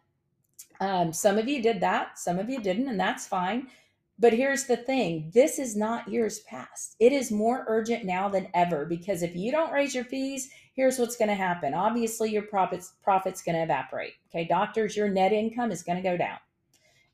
Um, 0.79 1.13
some 1.13 1.38
of 1.38 1.47
you 1.47 1.62
did 1.62 1.79
that, 1.81 2.17
some 2.17 2.39
of 2.39 2.50
you 2.50 2.59
didn't, 2.59 2.88
and 2.88 3.00
that's 3.00 3.27
fine. 3.27 3.67
But 4.21 4.33
here's 4.33 4.65
the 4.65 4.77
thing 4.77 5.31
this 5.33 5.59
is 5.59 5.75
not 5.75 6.07
years 6.07 6.39
past. 6.41 6.95
It 7.00 7.12
is 7.12 7.31
more 7.31 7.65
urgent 7.68 8.06
now 8.06 8.29
than 8.29 8.47
ever 8.53 8.85
because 8.85 9.23
if 9.23 9.35
you 9.35 9.51
don't 9.51 9.73
raise 9.73 9.95
your 9.95 10.06
fees, 10.06 10.50
here's 10.73 11.00
what's 11.00 11.18
going 11.18 11.29
to 11.29 11.35
happen. 11.35 11.73
Obviously, 11.73 12.31
your 12.31 12.44
profits 12.44 12.94
profits 13.03 13.41
going 13.41 13.56
to 13.56 13.63
evaporate. 13.63 14.13
Okay, 14.29 14.45
doctors, 14.45 14.95
your 14.95 15.09
net 15.09 15.33
income 15.33 15.71
is 15.71 15.83
going 15.83 16.01
to 16.01 16.09
go 16.09 16.18
down 16.18 16.38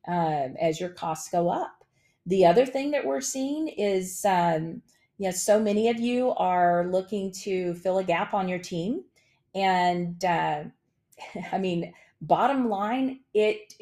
um, 0.08 0.56
as 0.62 0.80
your 0.80 0.90
costs 0.90 1.30
go 1.30 1.50
up. 1.50 1.86
The 2.26 2.46
other 2.46 2.66
thing 2.66 2.92
that 2.92 3.06
we're 3.06 3.22
seeing 3.22 3.70
is 3.70 4.26
um, 4.26 4.82
Yes, 5.20 5.42
so 5.42 5.60
many 5.60 5.90
of 5.90 6.00
you 6.00 6.32
are 6.34 6.86
looking 6.86 7.32
to 7.44 7.74
fill 7.76 7.98
a 7.98 8.04
gap 8.04 8.36
on 8.36 8.48
your 8.48 8.60
team. 8.60 9.04
And 9.56 10.24
uh, 10.24 10.66
I 11.52 11.58
mean, 11.58 11.94
bottom 12.22 12.70
line, 12.70 13.22
it 13.34 13.74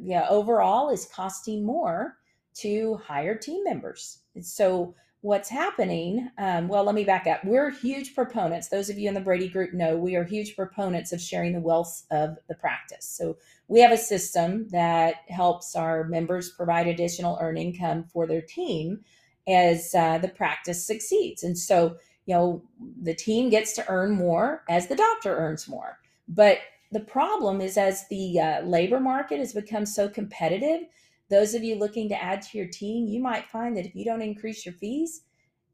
yeah, 0.00 0.26
overall 0.30 0.88
is 0.88 1.06
costing 1.14 1.64
more 1.64 2.16
to 2.60 3.00
hire 3.04 3.36
team 3.36 3.64
members. 3.64 4.20
So 4.40 4.94
what's 5.22 5.48
happening 5.48 6.30
um, 6.38 6.68
well 6.68 6.84
let 6.84 6.94
me 6.94 7.02
back 7.02 7.26
up 7.26 7.44
we're 7.44 7.70
huge 7.70 8.14
proponents 8.14 8.68
those 8.68 8.88
of 8.88 8.96
you 8.96 9.08
in 9.08 9.14
the 9.14 9.20
brady 9.20 9.48
group 9.48 9.74
know 9.74 9.96
we 9.96 10.14
are 10.14 10.22
huge 10.22 10.54
proponents 10.54 11.12
of 11.12 11.20
sharing 11.20 11.52
the 11.52 11.58
wealth 11.58 12.04
of 12.12 12.36
the 12.48 12.54
practice 12.54 13.04
so 13.04 13.36
we 13.66 13.80
have 13.80 13.90
a 13.90 13.96
system 13.96 14.68
that 14.68 15.16
helps 15.28 15.74
our 15.74 16.04
members 16.04 16.50
provide 16.50 16.86
additional 16.86 17.36
earn 17.40 17.56
income 17.56 18.04
for 18.04 18.28
their 18.28 18.40
team 18.40 19.00
as 19.48 19.94
uh, 19.94 20.18
the 20.18 20.28
practice 20.28 20.84
succeeds. 20.84 21.42
And 21.42 21.56
so, 21.56 21.96
you 22.26 22.34
know, 22.34 22.62
the 23.02 23.14
team 23.14 23.48
gets 23.48 23.72
to 23.74 23.88
earn 23.88 24.12
more 24.12 24.62
as 24.68 24.86
the 24.86 24.96
doctor 24.96 25.36
earns 25.36 25.68
more. 25.68 25.98
But 26.28 26.58
the 26.92 27.00
problem 27.00 27.60
is 27.60 27.76
as 27.76 28.06
the 28.08 28.40
uh, 28.40 28.60
labor 28.62 29.00
market 29.00 29.38
has 29.38 29.52
become 29.52 29.86
so 29.86 30.08
competitive, 30.08 30.82
those 31.30 31.54
of 31.54 31.62
you 31.62 31.74
looking 31.76 32.08
to 32.08 32.22
add 32.22 32.42
to 32.42 32.58
your 32.58 32.68
team, 32.68 33.06
you 33.06 33.20
might 33.20 33.50
find 33.50 33.76
that 33.76 33.86
if 33.86 33.94
you 33.94 34.04
don't 34.04 34.22
increase 34.22 34.64
your 34.64 34.74
fees, 34.74 35.22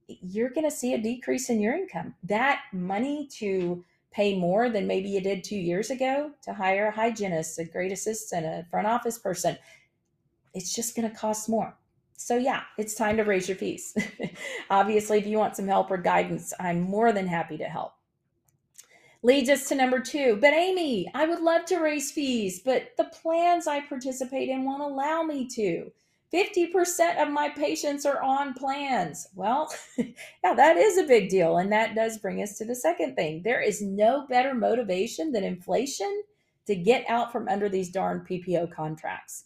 you're 0.07 0.51
going 0.51 0.69
to 0.69 0.77
see 0.77 0.95
a 0.95 0.99
decrease 0.99 1.49
in 1.49 1.61
your 1.61 1.75
income. 1.75 2.15
That 2.25 2.63
money 2.73 3.29
to 3.39 3.85
pay 4.13 4.39
more 4.39 4.69
than 4.69 4.87
maybe 4.87 5.09
you 5.09 5.21
did 5.21 5.43
two 5.43 5.57
years 5.57 5.91
ago 5.91 6.31
to 6.43 6.55
hire 6.55 6.89
a 6.89 6.93
hygienist, 6.93 7.59
a 7.59 7.65
great 7.65 7.93
assistant, 7.93 8.47
a 8.47 8.67
front 8.71 8.87
office 8.87 9.19
person, 9.19 9.59
it's 10.55 10.73
just 10.73 10.95
going 10.95 11.09
to 11.09 11.17
cost 11.17 11.49
more. 11.49 11.77
So, 12.17 12.37
yeah, 12.37 12.63
it's 12.79 12.95
time 12.95 13.17
to 13.17 13.25
raise 13.25 13.49
your 13.49 13.57
fees. 13.57 13.97
Obviously, 14.71 15.19
if 15.19 15.27
you 15.27 15.37
want 15.37 15.57
some 15.57 15.67
help 15.67 15.91
or 15.91 15.97
guidance, 15.97 16.53
I'm 16.61 16.81
more 16.81 17.13
than 17.13 17.27
happy 17.27 17.59
to 17.59 17.65
help. 17.65 17.93
Leads 19.25 19.49
us 19.49 19.67
to 19.69 19.75
number 19.75 20.01
two. 20.01 20.37
But, 20.39 20.53
Amy, 20.53 21.11
I 21.15 21.25
would 21.25 21.41
love 21.41 21.65
to 21.67 21.79
raise 21.79 22.13
fees, 22.13 22.61
but 22.63 22.91
the 22.99 23.05
plans 23.05 23.67
I 23.67 23.81
participate 23.81 24.51
in 24.51 24.67
won't 24.67 24.83
allow 24.83 25.23
me 25.23 25.49
to. 25.55 25.91
50% 26.31 27.23
of 27.23 27.31
my 27.31 27.49
patients 27.49 28.05
are 28.05 28.23
on 28.23 28.53
plans. 28.53 29.29
Well, 29.35 29.73
yeah, 29.97 30.55
that 30.55 30.77
is 30.77 30.99
a 30.99 31.05
big 31.07 31.31
deal. 31.31 31.57
And 31.57 31.73
that 31.73 31.95
does 31.95 32.19
bring 32.19 32.43
us 32.43 32.59
to 32.59 32.67
the 32.67 32.75
second 32.75 33.17
thing. 33.17 33.41
There 33.43 33.63
is 33.63 33.81
no 33.81 34.27
better 34.27 34.53
motivation 34.53 35.33
than 35.33 35.43
inflation 35.43 36.23
to 36.67 36.77
get 36.77 37.09
out 37.09 37.33
from 37.33 37.49
under 37.49 37.71
these 37.71 37.89
darn 37.89 38.27
PPO 38.29 38.73
contracts. 38.73 39.45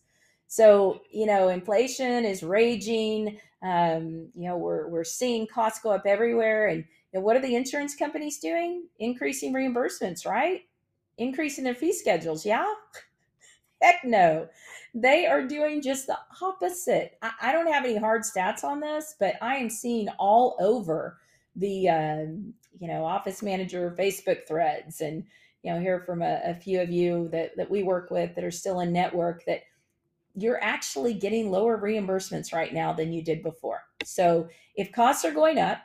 So, 0.49 1.03
you 1.13 1.27
know, 1.27 1.51
inflation 1.51 2.25
is 2.25 2.43
raging. 2.43 3.39
Um, 3.63 4.29
you 4.35 4.49
know, 4.49 4.57
we're, 4.57 4.89
we're 4.89 5.05
seeing 5.05 5.47
costs 5.47 5.81
go 5.81 5.91
up 5.91 6.05
everywhere. 6.07 6.69
And 6.69 6.85
you 7.13 7.19
know, 7.19 7.21
what 7.21 7.37
are 7.37 7.41
the 7.41 7.57
insurance 7.57 7.95
companies 7.95 8.39
doing? 8.39 8.85
Increasing 8.99 9.53
reimbursements, 9.53 10.27
right? 10.27 10.63
Increasing 11.17 11.65
their 11.65 11.75
fee 11.75 11.93
schedules. 11.93 12.47
Yeah. 12.47 12.67
Heck 13.83 14.05
no. 14.05 14.49
They 14.95 15.27
are 15.27 15.47
doing 15.47 15.83
just 15.83 16.07
the 16.07 16.19
opposite. 16.43 17.17
I, 17.23 17.31
I, 17.43 17.53
don't 17.53 17.73
have 17.73 17.85
any 17.85 17.97
hard 17.97 18.23
stats 18.23 18.65
on 18.65 18.81
this, 18.81 19.15
but 19.21 19.35
I 19.41 19.57
am 19.57 19.71
seeing 19.71 20.09
all 20.19 20.57
over 20.59 21.19
the, 21.55 21.89
uh, 21.89 22.27
you 22.81 22.89
know, 22.89 23.05
office 23.05 23.43
manager 23.43 23.95
Facebook 23.97 24.49
threads 24.49 25.01
and, 25.01 25.25
you 25.63 25.73
know 25.73 25.81
hear 25.81 26.01
from 26.01 26.23
a, 26.23 26.41
a 26.45 26.55
few 26.55 26.81
of 26.81 26.91
you 26.91 27.29
that 27.33 27.57
that 27.57 27.71
we 27.71 27.83
work 27.83 28.11
with 28.11 28.35
that 28.35 28.45
are 28.45 28.51
still 28.51 28.81
in 28.81 28.93
network 28.93 29.45
that 29.45 29.63
you're 30.41 30.63
actually 30.63 31.15
getting 31.15 31.51
lower 31.51 31.81
reimbursements 31.81 32.53
right 32.53 32.73
now 32.73 32.93
than 32.93 33.13
you 33.13 33.23
did 33.23 33.43
before. 33.43 33.83
So 34.05 34.49
if 34.77 34.93
costs 34.93 35.25
are 35.25 35.33
going 35.33 35.59
up 35.59 35.79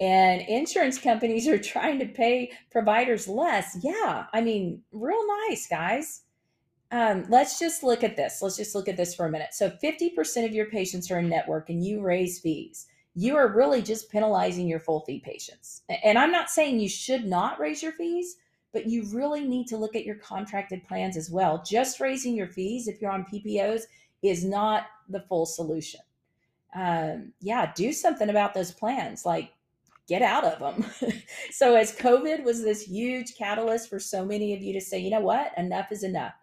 and 0.00 0.40
insurance 0.42 0.98
companies 0.98 1.46
are 1.48 1.58
trying 1.58 1.98
to 1.98 2.06
pay 2.06 2.52
providers 2.70 3.28
less, 3.28 3.78
yeah, 3.82 4.26
I 4.32 4.40
mean, 4.40 4.82
real 4.92 5.22
nice, 5.48 5.66
guys. 5.66 6.22
Um, 6.92 7.24
let's 7.28 7.58
just 7.58 7.82
look 7.84 8.02
at 8.02 8.16
this. 8.16 8.42
Let's 8.42 8.56
just 8.56 8.74
look 8.74 8.88
at 8.88 8.96
this 8.96 9.14
for 9.14 9.26
a 9.26 9.30
minute. 9.30 9.52
So 9.52 9.70
50% 9.70 10.44
of 10.44 10.52
your 10.52 10.66
patients 10.66 11.10
are 11.10 11.20
in 11.20 11.28
network 11.28 11.70
and 11.70 11.84
you 11.84 12.00
raise 12.00 12.40
fees. 12.40 12.86
You 13.14 13.36
are 13.36 13.54
really 13.54 13.82
just 13.82 14.10
penalizing 14.10 14.66
your 14.66 14.80
full 14.80 15.00
fee 15.00 15.20
patients. 15.20 15.82
And 16.02 16.18
I'm 16.18 16.32
not 16.32 16.50
saying 16.50 16.80
you 16.80 16.88
should 16.88 17.26
not 17.26 17.60
raise 17.60 17.82
your 17.82 17.92
fees, 17.92 18.36
but 18.72 18.86
you 18.86 19.04
really 19.12 19.46
need 19.46 19.66
to 19.68 19.76
look 19.76 19.96
at 19.96 20.04
your 20.04 20.16
contracted 20.16 20.86
plans 20.86 21.16
as 21.16 21.30
well. 21.30 21.62
Just 21.64 22.00
raising 22.00 22.34
your 22.34 22.46
fees 22.46 22.88
if 22.88 23.00
you're 23.00 23.10
on 23.10 23.26
PPOs 23.32 23.82
is 24.22 24.44
not 24.44 24.86
the 25.08 25.20
full 25.20 25.46
solution. 25.46 26.00
Um, 26.74 27.32
yeah, 27.40 27.72
do 27.74 27.92
something 27.92 28.30
about 28.30 28.54
those 28.54 28.70
plans, 28.70 29.26
like 29.26 29.52
get 30.06 30.22
out 30.22 30.44
of 30.44 30.58
them. 30.58 30.90
so, 31.50 31.74
as 31.74 31.96
COVID 31.96 32.44
was 32.44 32.62
this 32.62 32.82
huge 32.82 33.36
catalyst 33.36 33.88
for 33.88 33.98
so 33.98 34.24
many 34.24 34.54
of 34.54 34.62
you 34.62 34.72
to 34.74 34.80
say, 34.80 34.98
you 34.98 35.10
know 35.10 35.20
what, 35.20 35.52
enough 35.56 35.90
is 35.90 36.04
enough. 36.04 36.34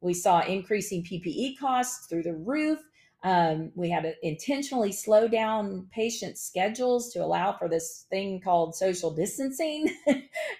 We 0.00 0.14
saw 0.14 0.40
increasing 0.40 1.04
PPE 1.04 1.58
costs 1.58 2.06
through 2.06 2.22
the 2.22 2.34
roof. 2.34 2.78
Um, 3.22 3.70
we 3.74 3.90
had 3.90 4.04
to 4.04 4.14
intentionally 4.26 4.92
slow 4.92 5.28
down 5.28 5.88
patient 5.92 6.38
schedules 6.38 7.12
to 7.12 7.18
allow 7.18 7.52
for 7.52 7.68
this 7.68 8.06
thing 8.08 8.40
called 8.40 8.74
social 8.74 9.10
distancing. 9.10 9.94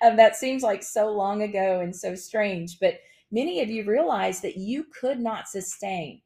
um, 0.02 0.16
that 0.16 0.36
seems 0.36 0.62
like 0.62 0.82
so 0.82 1.10
long 1.10 1.42
ago 1.42 1.80
and 1.80 1.96
so 1.96 2.14
strange, 2.14 2.78
but 2.78 3.00
many 3.30 3.62
of 3.62 3.70
you 3.70 3.84
realized 3.84 4.42
that 4.42 4.58
you 4.58 4.84
could 4.84 5.20
not 5.20 5.48
sustain 5.48 6.20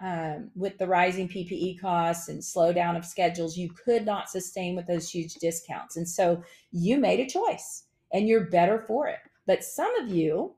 um, 0.00 0.50
with 0.54 0.78
the 0.78 0.86
rising 0.86 1.28
PPE 1.28 1.80
costs 1.80 2.28
and 2.28 2.40
slowdown 2.40 2.96
of 2.96 3.04
schedules, 3.04 3.56
you 3.56 3.70
could 3.70 4.06
not 4.06 4.30
sustain 4.30 4.76
with 4.76 4.86
those 4.86 5.10
huge 5.10 5.34
discounts. 5.34 5.96
And 5.96 6.08
so 6.08 6.42
you 6.70 6.98
made 6.98 7.20
a 7.20 7.26
choice 7.26 7.84
and 8.12 8.28
you're 8.28 8.48
better 8.48 8.78
for 8.78 9.08
it. 9.08 9.18
But 9.46 9.64
some 9.64 9.92
of 10.00 10.10
you 10.10 10.54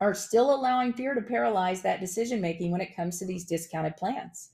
are 0.00 0.14
still 0.14 0.54
allowing 0.54 0.92
fear 0.92 1.14
to 1.14 1.22
paralyze 1.22 1.82
that 1.82 2.00
decision 2.00 2.40
making 2.40 2.70
when 2.70 2.80
it 2.80 2.94
comes 2.94 3.18
to 3.18 3.26
these 3.26 3.44
discounted 3.44 3.96
plans. 3.96 4.50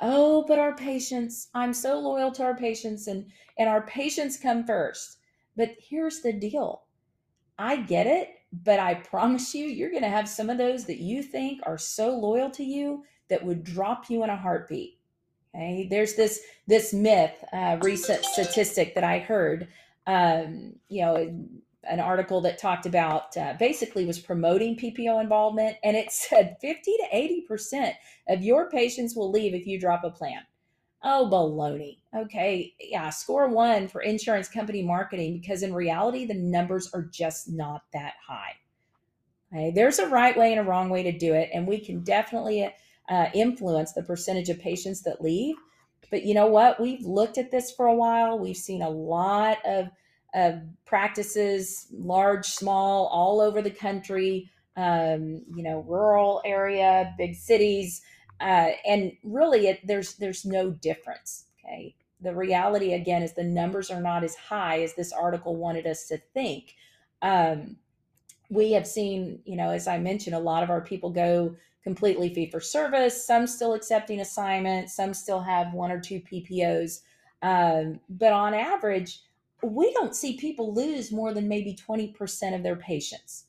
Oh, 0.00 0.44
but 0.46 0.58
our 0.58 0.74
patients, 0.74 1.48
I'm 1.54 1.72
so 1.72 1.98
loyal 1.98 2.32
to 2.32 2.44
our 2.44 2.56
patients 2.56 3.06
and 3.06 3.26
and 3.58 3.68
our 3.68 3.82
patients 3.86 4.36
come 4.36 4.64
first. 4.64 5.18
But 5.56 5.76
here's 5.78 6.20
the 6.20 6.32
deal. 6.32 6.82
I 7.58 7.76
get 7.76 8.06
it, 8.06 8.30
but 8.52 8.80
I 8.80 8.94
promise 8.94 9.54
you 9.54 9.66
you're 9.66 9.90
going 9.90 10.02
to 10.02 10.08
have 10.08 10.28
some 10.28 10.50
of 10.50 10.58
those 10.58 10.84
that 10.86 10.98
you 10.98 11.22
think 11.22 11.60
are 11.64 11.78
so 11.78 12.16
loyal 12.16 12.50
to 12.50 12.64
you 12.64 13.04
that 13.28 13.44
would 13.44 13.62
drop 13.62 14.10
you 14.10 14.24
in 14.24 14.30
a 14.30 14.36
heartbeat. 14.36 14.98
Okay, 15.54 15.86
there's 15.88 16.14
this 16.14 16.40
this 16.66 16.92
myth, 16.92 17.44
uh, 17.52 17.78
recent 17.80 18.24
statistic 18.24 18.94
that 18.96 19.04
I 19.04 19.20
heard. 19.20 19.68
Um, 20.06 20.74
you 20.88 21.02
know, 21.02 21.46
an 21.88 22.00
article 22.00 22.40
that 22.42 22.58
talked 22.58 22.86
about 22.86 23.36
uh, 23.36 23.54
basically 23.58 24.04
was 24.04 24.18
promoting 24.18 24.76
PPO 24.76 25.20
involvement, 25.20 25.76
and 25.82 25.96
it 25.96 26.10
said 26.12 26.56
50 26.60 26.92
to 26.92 27.08
80 27.12 27.40
percent 27.42 27.94
of 28.28 28.42
your 28.42 28.70
patients 28.70 29.14
will 29.14 29.30
leave 29.30 29.54
if 29.54 29.66
you 29.66 29.78
drop 29.78 30.04
a 30.04 30.10
plan. 30.10 30.42
Oh, 31.06 31.28
baloney. 31.30 31.98
Okay, 32.16 32.74
yeah, 32.80 33.10
score 33.10 33.48
one 33.48 33.88
for 33.88 34.00
insurance 34.00 34.48
company 34.48 34.82
marketing 34.82 35.38
because 35.38 35.62
in 35.62 35.74
reality, 35.74 36.24
the 36.24 36.34
numbers 36.34 36.90
are 36.94 37.02
just 37.02 37.50
not 37.50 37.82
that 37.92 38.14
high. 38.26 38.52
Okay, 39.52 39.70
there's 39.70 39.98
a 39.98 40.08
right 40.08 40.36
way 40.36 40.52
and 40.52 40.60
a 40.60 40.64
wrong 40.64 40.88
way 40.88 41.02
to 41.02 41.12
do 41.12 41.34
it, 41.34 41.50
and 41.52 41.66
we 41.66 41.78
can 41.78 42.02
definitely 42.02 42.72
uh, 43.08 43.26
influence 43.34 43.92
the 43.92 44.02
percentage 44.02 44.48
of 44.48 44.58
patients 44.58 45.02
that 45.02 45.20
leave. 45.20 45.56
But 46.10 46.24
you 46.24 46.32
know 46.32 46.46
what? 46.46 46.80
We've 46.80 47.04
looked 47.04 47.38
at 47.38 47.50
this 47.50 47.70
for 47.72 47.86
a 47.86 47.94
while. 47.94 48.38
We've 48.38 48.56
seen 48.56 48.82
a 48.82 48.88
lot 48.88 49.58
of 49.66 49.88
practices, 50.84 51.86
large, 51.92 52.46
small, 52.46 53.06
all 53.06 53.40
over 53.40 53.62
the 53.62 53.70
country, 53.70 54.50
um, 54.76 55.42
you 55.54 55.62
know, 55.62 55.84
rural 55.86 56.42
area, 56.44 57.14
big 57.16 57.34
cities, 57.34 58.02
uh, 58.40 58.70
and 58.86 59.12
really, 59.22 59.68
it, 59.68 59.86
there's 59.86 60.14
there's 60.14 60.44
no 60.44 60.70
difference. 60.70 61.46
Okay, 61.64 61.94
the 62.20 62.34
reality 62.34 62.92
again 62.94 63.22
is 63.22 63.32
the 63.32 63.44
numbers 63.44 63.90
are 63.90 64.00
not 64.00 64.24
as 64.24 64.34
high 64.34 64.82
as 64.82 64.94
this 64.94 65.12
article 65.12 65.56
wanted 65.56 65.86
us 65.86 66.08
to 66.08 66.18
think. 66.34 66.74
Um, 67.22 67.76
we 68.50 68.72
have 68.72 68.86
seen, 68.86 69.40
you 69.44 69.56
know, 69.56 69.70
as 69.70 69.86
I 69.86 69.98
mentioned, 69.98 70.34
a 70.36 70.40
lot 70.40 70.62
of 70.62 70.70
our 70.70 70.80
people 70.80 71.10
go 71.10 71.56
completely 71.82 72.32
fee 72.34 72.50
for 72.50 72.60
service. 72.60 73.26
Some 73.26 73.46
still 73.46 73.74
accepting 73.74 74.20
assignments. 74.20 74.94
Some 74.96 75.14
still 75.14 75.40
have 75.40 75.72
one 75.72 75.90
or 75.90 76.00
two 76.00 76.20
PPOs. 76.20 77.00
Um, 77.42 78.00
but 78.08 78.32
on 78.32 78.54
average, 78.54 79.20
we 79.64 79.92
don't 79.92 80.16
see 80.16 80.36
people 80.36 80.74
lose 80.74 81.12
more 81.12 81.32
than 81.32 81.48
maybe 81.48 81.76
20% 81.76 82.54
of 82.54 82.62
their 82.62 82.76
patients. 82.76 83.46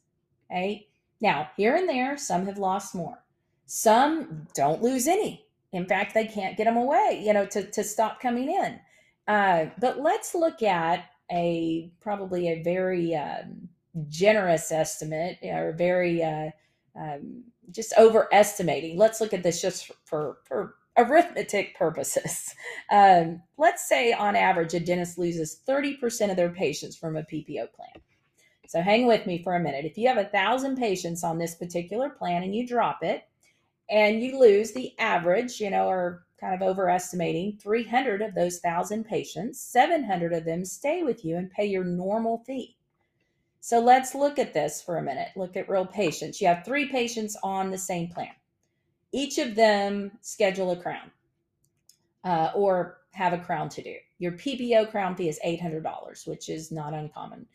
Okay. 0.52 0.88
Now, 1.22 1.50
here 1.58 1.76
and 1.76 1.88
there, 1.88 2.18
some 2.18 2.46
have 2.46 2.58
lost 2.58 2.94
more. 2.94 3.24
Some 3.66 4.48
don't 4.54 4.84
lose 4.84 5.08
any. 5.08 5.46
In 5.72 5.86
fact, 5.86 6.14
they 6.14 6.26
can't 6.26 6.58
get 6.58 6.66
them 6.66 6.78
away, 6.78 7.22
you 7.26 7.34
know, 7.34 7.46
to, 7.48 7.70
to 7.72 7.84
stop 7.84 8.20
coming 8.20 8.50
in. 8.50 8.80
Uh, 9.28 9.68
but 9.80 10.00
let's 10.00 10.36
look 10.36 10.62
at 10.62 11.06
a 11.32 11.92
probably 12.00 12.50
a 12.50 12.62
very 12.62 13.16
um, 13.16 13.70
generous 14.08 14.72
estimate 14.72 15.40
or 15.44 15.74
very 15.74 16.24
uh, 16.24 16.52
um, 16.96 17.44
just 17.72 17.94
overestimating. 17.98 18.98
Let's 18.98 19.20
look 19.20 19.34
at 19.34 19.44
this 19.44 19.62
just 19.62 19.92
for, 20.06 20.38
for 20.44 20.76
arithmetic 20.98 21.76
purposes. 21.78 22.54
Um, 22.92 23.42
let's 23.58 23.90
say 23.90 24.14
on 24.14 24.36
average, 24.36 24.76
a 24.76 24.80
dentist 24.80 25.18
loses 25.18 25.60
30% 25.68 26.30
of 26.30 26.36
their 26.36 26.52
patients 26.52 26.96
from 26.96 27.18
a 27.18 27.24
PPO 27.24 27.74
plan. 27.74 28.02
So 28.68 28.80
hang 28.82 29.08
with 29.08 29.26
me 29.26 29.42
for 29.42 29.56
a 29.56 29.60
minute. 29.60 29.86
If 29.86 29.98
you 29.98 30.08
have 30.08 30.18
a 30.18 30.26
thousand 30.26 30.78
patients 30.78 31.24
on 31.24 31.40
this 31.40 31.56
particular 31.56 32.10
plan 32.10 32.44
and 32.44 32.56
you 32.56 32.68
drop 32.68 33.00
it 33.02 33.28
and 33.90 34.22
you 34.22 34.40
lose 34.40 34.72
the 34.72 34.94
average, 35.00 35.60
you 35.60 35.72
know, 35.72 35.88
or 35.88 36.26
kind 36.40 36.54
of 36.54 36.62
overestimating 36.62 37.58
300 37.62 38.22
of 38.22 38.36
those 38.36 38.60
thousand 38.60 39.06
patients, 39.06 39.60
700 39.62 40.34
of 40.34 40.46
them 40.46 40.64
stay 40.64 41.02
with 41.02 41.26
you 41.26 41.38
and 41.38 41.50
pay 41.50 41.66
your 41.66 41.84
normal 41.84 42.44
fee. 42.46 42.76
So 43.60 43.80
let's 43.80 44.14
look 44.14 44.38
at 44.38 44.54
this 44.54 44.82
for 44.82 44.98
a 44.98 45.04
minute. 45.04 45.30
Look 45.36 45.58
at 45.58 45.70
real 45.70 45.88
patients. 45.88 46.40
You 46.40 46.48
have 46.50 46.64
three 46.64 46.88
patients 46.88 47.36
on 47.42 47.72
the 47.72 47.78
same 47.80 48.10
plan. 48.10 48.30
Each 49.16 49.38
of 49.38 49.56
them 49.56 50.12
schedule 50.20 50.72
a 50.72 50.76
crown 50.76 51.10
uh, 52.26 52.52
or 52.54 52.98
have 53.14 53.32
a 53.32 53.38
crown 53.38 53.70
to 53.70 53.82
do. 53.82 53.96
Your 54.20 54.34
PPO 54.34 54.92
crown 54.92 55.16
fee 55.16 55.30
is 55.30 55.40
$800, 55.46 56.28
which 56.28 56.50
is 56.50 56.70
not 56.70 56.94
uncommon. 56.94 57.46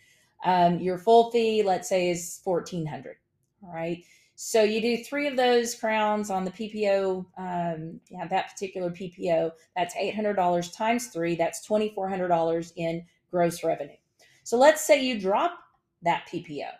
Um, 0.43 0.79
your 0.79 0.97
full 0.97 1.31
fee, 1.31 1.63
let's 1.63 1.87
say, 1.87 2.09
is 2.09 2.41
1400 2.45 3.17
All 3.63 3.75
right. 3.75 4.03
So 4.37 4.63
you 4.63 4.81
do 4.81 5.05
three 5.05 5.27
of 5.27 5.37
those 5.37 5.75
crowns 5.75 6.31
on 6.31 6.47
the 6.47 6.51
PPO, 6.51 7.27
um, 7.37 8.01
yeah, 8.09 8.27
that 8.27 8.53
particular 8.53 8.91
PPO. 8.91 9.51
That's 9.77 9.95
$800 9.95 10.75
times 10.75 11.09
three. 11.09 11.35
That's 11.35 11.69
$2,400 11.69 12.73
in 12.77 13.05
gross 13.31 13.63
revenue. 13.63 13.97
So 14.45 14.57
let's 14.57 14.83
say 14.83 15.05
you 15.05 15.21
drop 15.21 15.59
that 16.01 16.27
PPO. 16.33 16.71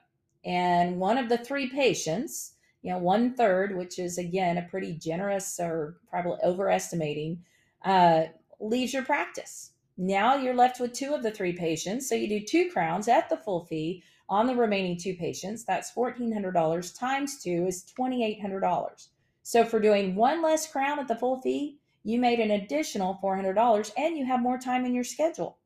And 0.47 0.97
one 0.97 1.19
of 1.19 1.29
the 1.29 1.37
three 1.37 1.69
patients, 1.69 2.55
you 2.83 2.93
know, 2.93 2.99
one 2.99 3.35
third, 3.35 3.77
which 3.77 3.99
is 3.99 4.19
again 4.19 4.59
a 4.59 4.63
pretty 4.63 4.95
generous 4.95 5.59
or 5.61 5.97
probably 6.09 6.39
overestimating, 6.45 7.45
uh, 7.85 8.25
leaves 8.59 8.93
your 8.93 9.05
practice. 9.05 9.73
Now 9.97 10.37
you're 10.37 10.55
left 10.55 10.81
with 10.81 10.93
two 10.93 11.13
of 11.13 11.23
the 11.23 11.31
three 11.31 11.53
patients. 11.53 12.09
So 12.09 12.15
you 12.15 12.29
do 12.29 12.41
two 12.41 12.71
crowns 12.71 13.09
at 13.09 13.29
the 13.29 13.37
full 13.37 13.65
fee 13.67 14.03
on 14.29 14.47
the 14.47 14.55
remaining 14.55 14.97
two 14.97 15.15
patients. 15.15 15.65
That's 15.65 15.93
$1,400 15.93 16.99
times 16.99 17.43
two 17.43 17.67
is 17.67 17.85
$2,800. 17.99 19.09
So 19.43 19.65
for 19.65 19.81
doing 19.81 20.15
one 20.15 20.43
less 20.43 20.71
crown 20.71 20.99
at 21.01 21.09
the 21.09 21.17
full 21.17 21.41
fee, 21.41 21.79
you 22.05 22.19
made 22.19 22.41
an 22.41 22.53
additional 22.53 23.19
$400 23.23 23.91
and 23.99 24.17
you 24.17 24.25
have 24.25 24.41
more 24.41 24.59
time 24.59 24.87
in 24.87 24.95
your 24.95 25.05
schedule. 25.05 25.59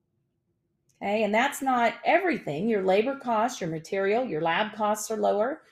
Okay. 1.01 1.23
And 1.23 1.35
that's 1.35 1.61
not 1.61 1.95
everything. 2.05 2.69
Your 2.69 2.83
labor 2.83 3.17
costs, 3.17 3.61
your 3.61 3.71
material, 3.71 4.25
your 4.25 4.41
lab 4.41 4.75
costs 4.75 5.11
are 5.11 5.17
lower. 5.17 5.63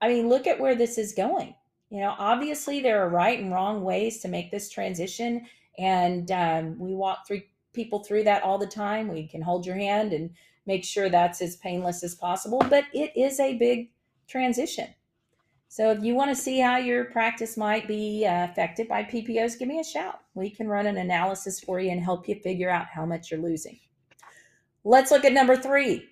I 0.00 0.08
mean, 0.08 0.28
look 0.28 0.46
at 0.46 0.60
where 0.60 0.74
this 0.74 0.98
is 0.98 1.14
going. 1.14 1.54
You 1.90 2.00
know, 2.00 2.14
obviously 2.18 2.80
there 2.80 3.02
are 3.04 3.08
right 3.08 3.38
and 3.38 3.52
wrong 3.52 3.82
ways 3.82 4.20
to 4.20 4.28
make 4.28 4.50
this 4.50 4.68
transition. 4.68 5.46
And 5.78 6.30
um, 6.30 6.78
we 6.78 6.94
walk 6.94 7.26
through 7.26 7.42
people 7.72 8.02
through 8.02 8.24
that 8.24 8.42
all 8.42 8.58
the 8.58 8.66
time. 8.66 9.08
We 9.08 9.26
can 9.26 9.42
hold 9.42 9.66
your 9.66 9.76
hand 9.76 10.12
and 10.12 10.30
make 10.66 10.84
sure 10.84 11.08
that's 11.08 11.40
as 11.40 11.56
painless 11.56 12.02
as 12.02 12.14
possible. 12.14 12.62
But 12.68 12.84
it 12.92 13.12
is 13.16 13.38
a 13.38 13.56
big 13.56 13.90
transition. 14.26 14.88
So 15.68 15.90
if 15.90 16.02
you 16.02 16.14
want 16.14 16.30
to 16.30 16.42
see 16.42 16.58
how 16.58 16.78
your 16.78 17.04
practice 17.06 17.56
might 17.56 17.86
be 17.86 18.24
uh, 18.26 18.44
affected 18.44 18.88
by 18.88 19.04
PPOs, 19.04 19.58
give 19.58 19.68
me 19.68 19.78
a 19.78 19.84
shout. 19.84 20.20
We 20.34 20.48
can 20.48 20.68
run 20.68 20.86
an 20.86 20.96
analysis 20.96 21.60
for 21.60 21.80
you 21.80 21.90
and 21.90 22.02
help 22.02 22.28
you 22.28 22.36
figure 22.36 22.70
out 22.70 22.86
how 22.86 23.04
much 23.04 23.30
you're 23.30 23.40
losing. 23.40 23.78
Let's 24.84 25.10
look 25.10 25.24
at 25.24 25.32
number 25.32 25.56
three. 25.56 26.08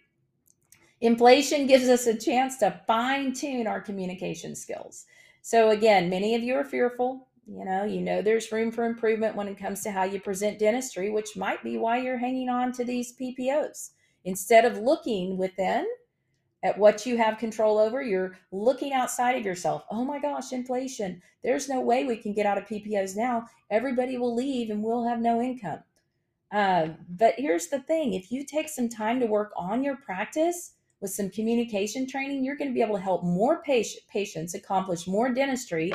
Inflation 1.01 1.67
gives 1.67 1.89
us 1.89 2.07
a 2.07 2.17
chance 2.17 2.59
to 2.59 2.81
fine 2.87 3.33
tune 3.33 3.67
our 3.67 3.81
communication 3.81 4.55
skills. 4.55 5.05
So, 5.43 5.71
again, 5.71 6.09
many 6.09 6.35
of 6.35 6.43
you 6.43 6.55
are 6.55 6.65
fearful. 6.65 7.29
You 7.47 7.65
know, 7.67 7.85
you 7.85 8.01
know 8.01 8.23
there's 8.23 8.51
room 8.51 8.73
for 8.73 8.85
improvement 8.85 9.37
when 9.37 9.49
it 9.49 9.59
comes 9.59 9.83
to 9.83 9.91
how 9.91 10.05
you 10.05 10.19
present 10.19 10.59
dentistry, 10.59 11.11
which 11.11 11.37
might 11.37 11.63
be 11.63 11.77
why 11.77 11.99
you're 11.99 12.17
hanging 12.17 12.49
on 12.49 12.73
to 12.73 12.85
these 12.85 13.15
PPOs. 13.21 13.91
Instead 14.25 14.65
of 14.65 14.79
looking 14.79 15.37
within 15.37 15.87
at 16.63 16.79
what 16.79 17.05
you 17.05 17.19
have 17.19 17.37
control 17.37 17.79
over, 17.79 18.01
you're 18.03 18.39
looking 18.51 18.95
outside 18.95 19.37
of 19.37 19.45
yourself. 19.45 19.85
Oh 19.91 20.05
my 20.05 20.19
gosh, 20.19 20.55
inflation. 20.55 21.21
There's 21.43 21.69
no 21.69 21.83
way 21.83 22.05
we 22.05 22.17
can 22.17 22.33
get 22.33 22.47
out 22.47 22.57
of 22.57 22.65
PPOs 22.65 23.15
now. 23.15 23.45
Everybody 23.71 24.17
will 24.17 24.35
leave 24.35 24.71
and 24.71 24.83
we'll 24.83 25.07
have 25.07 25.21
no 25.21 25.43
income. 25.43 25.81
Uh, 26.51 26.89
but 27.11 27.35
here's 27.37 27.67
the 27.67 27.81
thing 27.81 28.15
if 28.15 28.33
you 28.33 28.45
take 28.45 28.71
some 28.71 28.89
time 28.89 29.21
to 29.21 29.27
work 29.27 29.53
on 29.57 29.85
your 29.85 29.97
practice 29.97 30.73
with 31.05 31.13
some 31.13 31.29
communication 31.29 32.07
training, 32.07 32.43
you're 32.43 32.57
going 32.57 32.71
to 32.71 32.75
be 32.75 32.81
able 32.81 32.97
to 32.97 33.03
help 33.03 33.23
more 33.23 33.63
patient, 33.63 34.03
patients 34.09 34.55
accomplish 34.55 35.07
more 35.07 35.29
dentistry 35.29 35.93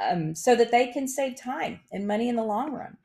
um, 0.00 0.34
so 0.34 0.56
that 0.56 0.70
they 0.70 0.86
can 0.86 1.06
save 1.06 1.36
time 1.36 1.80
and 1.92 2.06
money 2.06 2.30
in 2.30 2.36
the 2.36 2.42
long 2.42 2.72
run. 2.72 2.96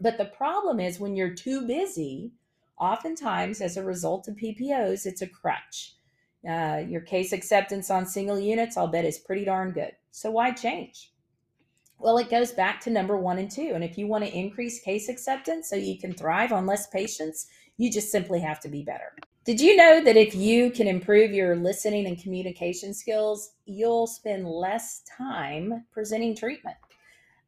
But 0.00 0.18
the 0.18 0.24
problem 0.24 0.80
is 0.80 0.98
when 0.98 1.14
you're 1.14 1.32
too 1.32 1.64
busy, 1.64 2.32
oftentimes 2.76 3.60
as 3.60 3.76
a 3.76 3.84
result 3.84 4.26
of 4.26 4.34
PPOs, 4.34 5.06
it's 5.06 5.22
a 5.22 5.28
crutch. 5.28 5.94
Uh, 6.46 6.82
your 6.88 7.02
case 7.02 7.32
acceptance 7.32 7.88
on 7.88 8.04
single 8.04 8.40
units, 8.40 8.76
I'll 8.76 8.88
bet, 8.88 9.04
is 9.04 9.18
pretty 9.18 9.44
darn 9.44 9.70
good. 9.70 9.92
So 10.10 10.32
why 10.32 10.50
change? 10.50 11.12
Well, 12.00 12.18
it 12.18 12.30
goes 12.30 12.50
back 12.50 12.80
to 12.80 12.90
number 12.90 13.16
one 13.16 13.38
and 13.38 13.48
two. 13.48 13.70
And 13.76 13.84
if 13.84 13.96
you 13.96 14.08
want 14.08 14.24
to 14.24 14.36
increase 14.36 14.80
case 14.80 15.08
acceptance 15.08 15.70
so 15.70 15.76
you 15.76 16.00
can 16.00 16.14
thrive 16.14 16.52
on 16.52 16.66
less 16.66 16.88
patients, 16.88 17.46
you 17.76 17.92
just 17.92 18.10
simply 18.10 18.40
have 18.40 18.58
to 18.58 18.68
be 18.68 18.82
better. 18.82 19.12
Did 19.44 19.60
you 19.60 19.76
know 19.76 20.02
that 20.02 20.16
if 20.16 20.34
you 20.34 20.70
can 20.70 20.86
improve 20.86 21.32
your 21.32 21.54
listening 21.54 22.06
and 22.06 22.18
communication 22.18 22.94
skills, 22.94 23.50
you'll 23.66 24.06
spend 24.06 24.48
less 24.48 25.02
time 25.18 25.84
presenting 25.92 26.34
treatment? 26.34 26.76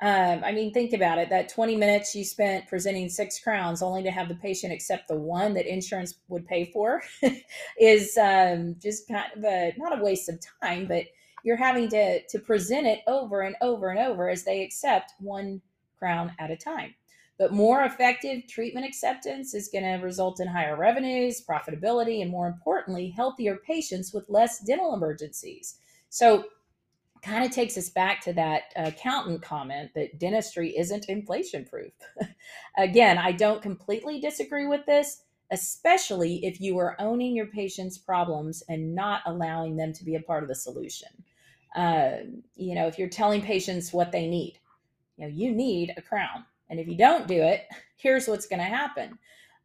Um, 0.03 0.45
I 0.45 0.53
mean, 0.53 0.75
think 0.75 0.93
about 0.93 1.17
it. 1.17 1.31
That 1.31 1.49
20 1.49 1.75
minutes 1.75 2.15
you 2.15 2.23
spent 2.23 2.69
presenting 2.69 3.09
six 3.09 3.41
crowns 3.41 3.81
only 3.81 4.03
to 4.03 4.11
have 4.11 4.29
the 4.29 4.35
patient 4.35 4.75
accept 4.75 5.09
the 5.09 5.17
one 5.17 5.55
that 5.55 5.65
insurance 5.65 6.17
would 6.29 6.47
pay 6.47 6.67
for 6.67 7.01
is 7.81 8.19
um, 8.19 8.77
just 8.79 9.09
kind 9.09 9.33
of 9.35 9.45
a, 9.45 9.73
not 9.79 9.99
a 9.99 10.03
waste 10.03 10.29
of 10.29 10.39
time, 10.63 10.87
but 10.87 11.05
you're 11.45 11.57
having 11.57 11.89
to, 11.89 12.21
to 12.27 12.39
present 12.39 12.87
it 12.87 13.01
over 13.07 13.41
and 13.41 13.57
over 13.63 13.89
and 13.89 13.99
over 13.99 14.29
as 14.29 14.45
they 14.45 14.63
accept 14.63 15.15
one 15.19 15.63
crown 15.99 16.31
at 16.39 16.51
a 16.51 16.57
time. 16.57 16.95
But 17.39 17.53
more 17.53 17.85
effective 17.85 18.47
treatment 18.47 18.87
acceptance 18.87 19.53
is 19.53 19.69
going 19.69 19.85
to 19.85 20.05
result 20.05 20.41
in 20.41 20.49
higher 20.49 20.77
revenues, 20.77 21.45
profitability, 21.47 22.23
and 22.23 22.31
more 22.31 22.47
importantly, 22.47 23.11
healthier 23.11 23.57
patients 23.57 24.15
with 24.15 24.31
less 24.31 24.61
dental 24.61 24.95
emergencies. 24.95 25.77
So 26.09 26.47
kind 27.23 27.45
of 27.45 27.51
takes 27.51 27.77
us 27.77 27.91
back 27.91 28.21
to 28.23 28.33
that 28.35 28.73
accountant 28.77 29.43
comment 29.43 29.91
that 29.95 30.19
dentistry 30.19 30.77
isn't 30.79 31.09
inflation 31.09 31.65
proof. 31.65 31.93
Again, 32.79 33.19
I 33.19 33.33
don't 33.33 33.61
completely 33.61 34.21
disagree 34.21 34.67
with 34.67 34.87
this, 34.87 35.23
especially 35.51 36.45
if 36.45 36.61
you 36.61 36.79
are 36.79 36.97
owning 37.01 37.35
your 37.35 37.47
patient's 37.47 37.99
problems 37.99 38.63
and 38.69 38.95
not 38.95 39.23
allowing 39.27 39.77
them 39.77 39.93
to 39.93 40.05
be 40.05 40.15
a 40.15 40.21
part 40.21 40.43
of 40.43 40.49
the 40.49 40.55
solution. 40.55 41.09
Uh, 41.75 42.19
you 42.55 42.75
know, 42.75 42.87
if 42.87 42.99
you're 42.99 43.09
telling 43.09 43.43
patients 43.43 43.93
what 43.93 44.13
they 44.13 44.27
need, 44.27 44.59
you 45.17 45.25
know, 45.25 45.33
you 45.35 45.53
need 45.53 45.93
a 45.97 46.03
crown. 46.03 46.45
And 46.69 46.81
if 46.81 46.89
you 46.89 46.97
don't 46.97 47.27
do 47.27 47.43
it, 47.43 47.65
here's 47.97 48.29
what's 48.29 48.47
going 48.47 48.61
to 48.61 48.65
happen. 48.65 49.19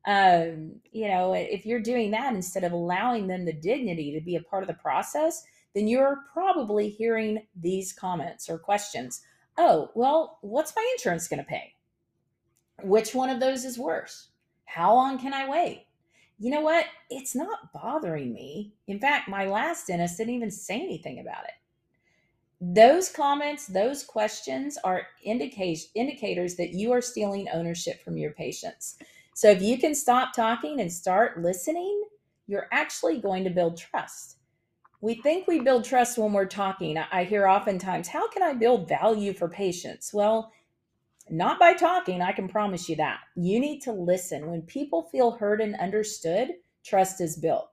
Um, 0.06 0.80
you 0.92 1.08
know, 1.08 1.34
if 1.34 1.66
you're 1.66 1.80
doing 1.80 2.12
that 2.12 2.34
instead 2.34 2.64
of 2.64 2.72
allowing 2.72 3.28
them 3.28 3.46
the 3.46 3.54
dignity 3.54 4.14
to 4.14 4.26
be 4.26 4.36
a 4.36 4.42
part 4.42 4.64
of 4.64 4.68
the 4.68 4.74
process, 4.74 5.44
then 5.76 5.88
you're 5.88 6.24
probably 6.34 6.90
hearing 6.90 7.46
these 7.56 7.94
comments 7.94 8.50
or 8.50 8.58
questions. 8.58 9.22
Oh, 9.58 9.92
well, 9.94 10.40
what's 10.42 10.76
my 10.76 10.88
insurance 10.94 11.28
going 11.28 11.40
to 11.44 11.46
pay? 11.46 11.76
Which 12.84 13.14
one 13.14 13.30
of 13.30 13.40
those 13.40 13.64
is 13.64 13.78
worse? 13.78 14.30
How 14.66 14.94
long 14.96 15.20
can 15.20 15.34
I 15.34 15.48
wait? 15.48 15.86
You 16.40 16.50
know 16.50 16.62
what? 16.62 16.86
It's 17.12 17.36
not 17.36 17.72
bothering 17.72 18.34
me. 18.34 18.74
In 18.88 19.00
fact, 19.00 19.30
my 19.30 19.46
last 19.46 19.88
dentist 19.88 20.18
didn't 20.18 20.34
even 20.34 20.50
say 20.50 20.82
anything 20.82 21.20
about 21.20 21.44
it. 21.44 21.54
Those 22.62 23.10
comments, 23.10 23.66
those 23.66 24.04
questions 24.04 24.78
are 24.84 25.08
indicate, 25.24 25.80
indicators 25.96 26.56
that 26.56 26.74
you 26.74 26.92
are 26.92 27.02
stealing 27.02 27.48
ownership 27.52 28.04
from 28.04 28.18
your 28.18 28.32
patients. 28.32 28.98
So 29.34 29.50
if 29.50 29.62
you 29.62 29.78
can 29.78 29.96
stop 29.96 30.34
talking 30.34 30.80
and 30.80 30.92
start 30.92 31.42
listening, 31.42 32.04
you're 32.48 32.68
actually 32.72 33.20
going 33.20 33.44
to 33.44 33.50
build 33.50 33.78
trust 33.78 34.38
we 35.02 35.16
think 35.16 35.48
we 35.48 35.60
build 35.60 35.84
trust 35.84 36.18
when 36.18 36.32
we're 36.32 36.46
talking. 36.46 36.98
I 36.98 37.24
hear 37.24 37.48
oftentimes, 37.48 38.08
how 38.08 38.30
can 38.30 38.44
I 38.44 38.54
build 38.54 38.88
value 38.88 39.34
for 39.34 39.50
patients? 39.50 40.14
Well, 40.14 40.52
not 41.30 41.60
by 41.60 41.74
talking, 41.74 42.22
I 42.22 42.32
can 42.32 42.48
promise 42.48 42.88
you 42.88 42.96
that. 42.98 43.20
You 43.36 43.60
need 43.60 43.82
to 43.82 43.92
listen. 43.92 44.50
When 44.50 44.62
people 44.62 45.04
feel 45.12 45.32
heard 45.32 45.60
and 45.60 45.76
understood, 45.76 46.50
trust 46.86 47.20
is 47.20 47.36
built. 47.36 47.71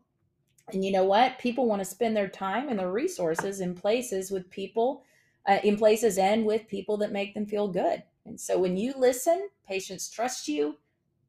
And 0.72 0.84
you 0.84 0.92
know 0.92 1.04
what? 1.04 1.38
People 1.38 1.66
want 1.66 1.80
to 1.80 1.84
spend 1.84 2.16
their 2.16 2.28
time 2.28 2.68
and 2.68 2.78
their 2.78 2.92
resources 2.92 3.60
in 3.60 3.74
places 3.74 4.30
with 4.30 4.50
people, 4.50 5.04
uh, 5.46 5.58
in 5.64 5.76
places 5.76 6.18
and 6.18 6.44
with 6.44 6.68
people 6.68 6.96
that 6.98 7.12
make 7.12 7.34
them 7.34 7.46
feel 7.46 7.68
good. 7.68 8.02
And 8.26 8.38
so 8.38 8.58
when 8.58 8.76
you 8.76 8.94
listen, 8.96 9.48
patients 9.66 10.10
trust 10.10 10.48
you, 10.48 10.76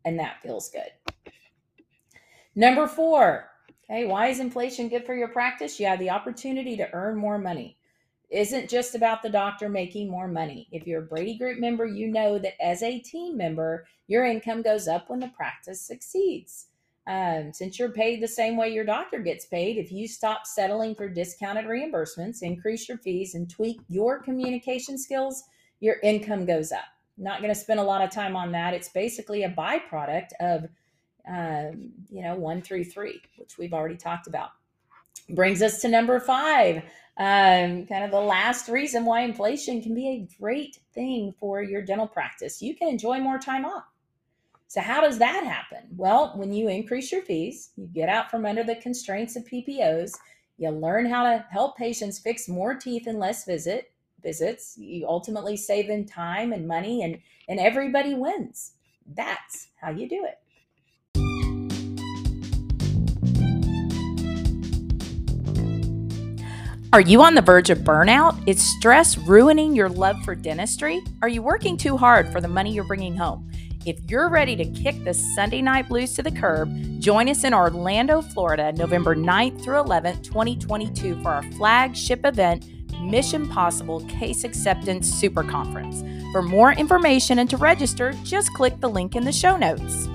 and 0.06 0.20
that 0.20 0.42
feels 0.42 0.70
good. 0.70 0.92
Number 2.56 2.88
four, 2.88 3.50
Okay, 3.90 4.06
why 4.06 4.28
is 4.28 4.40
inflation 4.40 4.88
good 4.88 5.04
for 5.04 5.16
your 5.16 5.30
practice? 5.30 5.80
You 5.80 5.88
have 5.88 5.98
the 5.98 6.12
opportunity 6.12 6.78
to 6.78 6.94
earn 6.94 7.18
more 7.18 7.40
money. 7.40 7.80
is 8.30 8.50
isn't 8.50 8.70
just 8.70 8.94
about 8.94 9.24
the 9.24 9.30
doctor 9.30 9.68
making 9.68 10.12
more 10.12 10.28
money. 10.28 10.68
If 10.72 10.86
you're 10.86 11.02
a 11.02 11.08
Brady 11.08 11.40
Group 11.40 11.60
member, 11.60 11.86
you 11.86 12.08
know 12.08 12.38
that 12.38 12.54
as 12.64 12.84
a 12.84 13.00
team 13.00 13.36
member, 13.36 13.88
your 14.06 14.26
income 14.26 14.62
goes 14.62 14.88
up 14.88 15.10
when 15.10 15.20
the 15.20 15.30
practice 15.30 15.82
succeeds. 15.82 16.69
Um, 17.10 17.52
since 17.54 17.80
you're 17.80 17.92
paid 17.92 18.22
the 18.22 18.28
same 18.28 18.56
way 18.56 18.70
your 18.70 18.86
doctor 18.86 19.18
gets 19.20 19.48
paid, 19.48 19.78
if 19.78 19.92
you 19.92 20.08
stop 20.08 20.46
settling 20.46 20.94
for 20.94 21.10
discounted 21.10 21.66
reimbursements, 21.66 22.44
increase 22.44 22.88
your 22.88 23.00
fees, 23.00 23.34
and 23.34 23.50
tweak 23.50 23.82
your 23.90 24.22
communication 24.22 24.96
skills, 24.96 25.44
your 25.80 25.96
income 26.04 26.46
goes 26.46 26.72
up. 26.72 26.86
Not 27.18 27.42
going 27.42 27.54
to 27.54 27.60
spend 27.60 27.80
a 27.80 27.84
lot 27.84 28.04
of 28.04 28.12
time 28.12 28.36
on 28.36 28.52
that. 28.52 28.76
It's 28.76 28.90
basically 28.90 29.44
a 29.44 29.50
byproduct 29.50 30.30
of 30.40 30.70
um, 31.28 31.92
you 32.10 32.22
know, 32.22 32.36
one 32.36 32.62
through 32.62 32.86
three, 32.86 33.22
which 33.38 33.58
we've 33.58 33.74
already 33.74 33.98
talked 33.98 34.28
about. 34.28 34.50
Brings 35.30 35.62
us 35.62 35.82
to 35.82 35.88
number 35.88 36.20
five, 36.20 36.78
um, 37.18 37.86
kind 37.86 38.04
of 38.04 38.12
the 38.12 38.20
last 38.20 38.68
reason 38.70 39.06
why 39.06 39.22
inflation 39.22 39.82
can 39.82 39.94
be 39.94 40.08
a 40.10 40.42
great 40.42 40.78
thing 40.94 41.34
for 41.40 41.62
your 41.62 41.82
dental 41.82 42.08
practice. 42.08 42.62
You 42.62 42.76
can 42.76 42.88
enjoy 42.88 43.20
more 43.20 43.38
time 43.38 43.66
off. 43.66 43.84
So, 44.70 44.82
how 44.82 45.02
does 45.02 45.18
that 45.18 45.44
happen? 45.44 45.88
Well, 45.98 46.34
when 46.36 46.54
you 46.54 46.70
increase 46.70 47.12
your 47.12 47.24
fees, 47.24 47.72
you 47.76 47.88
get 47.88 48.08
out 48.08 48.30
from 48.30 48.46
under 48.46 48.64
the 48.64 48.76
constraints 48.76 49.36
of 49.36 49.44
PPOs, 49.46 50.16
you 50.60 50.70
learn 50.70 51.08
how 51.08 51.24
to 51.24 51.44
help 51.50 51.76
patients 51.76 52.20
fix 52.20 52.48
more 52.48 52.76
teeth 52.76 53.08
in 53.08 53.18
less 53.18 53.46
visit 53.46 53.92
visits. 54.22 54.78
You 54.78 55.08
ultimately 55.08 55.58
save 55.58 55.88
them 55.88 56.06
time 56.06 56.54
and 56.54 56.68
money, 56.68 57.02
and 57.02 57.18
and 57.48 57.60
everybody 57.60 58.14
wins. 58.14 58.74
That's 59.16 59.70
how 59.82 59.90
you 59.90 60.08
do 60.08 60.24
it. 60.26 60.38
Are 66.94 67.02
you 67.02 67.24
on 67.24 67.34
the 67.34 67.42
verge 67.42 67.72
of 67.72 67.80
burnout? 67.80 68.40
Is 68.48 68.62
stress 68.78 69.18
ruining 69.18 69.76
your 69.76 69.90
love 69.90 70.18
for 70.24 70.36
dentistry? 70.36 71.02
Are 71.24 71.30
you 71.30 71.42
working 71.42 71.76
too 71.76 71.98
hard 71.98 72.32
for 72.32 72.40
the 72.40 72.48
money 72.48 72.72
you're 72.72 72.84
bringing 72.84 73.16
home? 73.16 73.50
If 73.90 73.98
you're 74.08 74.30
ready 74.30 74.56
to 74.56 74.66
kick 74.66 75.04
the 75.04 75.16
Sunday 75.16 75.64
night 75.64 75.90
blues 75.90 76.14
to 76.14 76.22
the 76.22 76.30
curb, 76.30 76.70
join 77.00 77.28
us 77.28 77.44
in 77.44 77.56
Orlando, 77.56 78.22
Florida, 78.22 78.72
November 78.74 79.16
9th 79.16 79.64
through 79.64 79.82
11th, 79.82 80.24
2022, 80.26 81.20
for 81.24 81.30
our 81.30 81.42
flagship 81.54 82.24
event, 82.24 82.68
Mission 83.02 83.50
Possible 83.50 84.02
Case 84.02 84.44
Acceptance 84.44 85.10
Super 85.10 85.42
Conference. 85.42 86.04
For 86.32 86.44
more 86.44 86.74
information 86.74 87.40
and 87.40 87.50
to 87.50 87.58
register, 87.58 88.14
just 88.24 88.54
click 88.54 88.80
the 88.80 88.88
link 88.88 89.16
in 89.16 89.26
the 89.26 89.32
show 89.32 89.58
notes. 89.58 90.08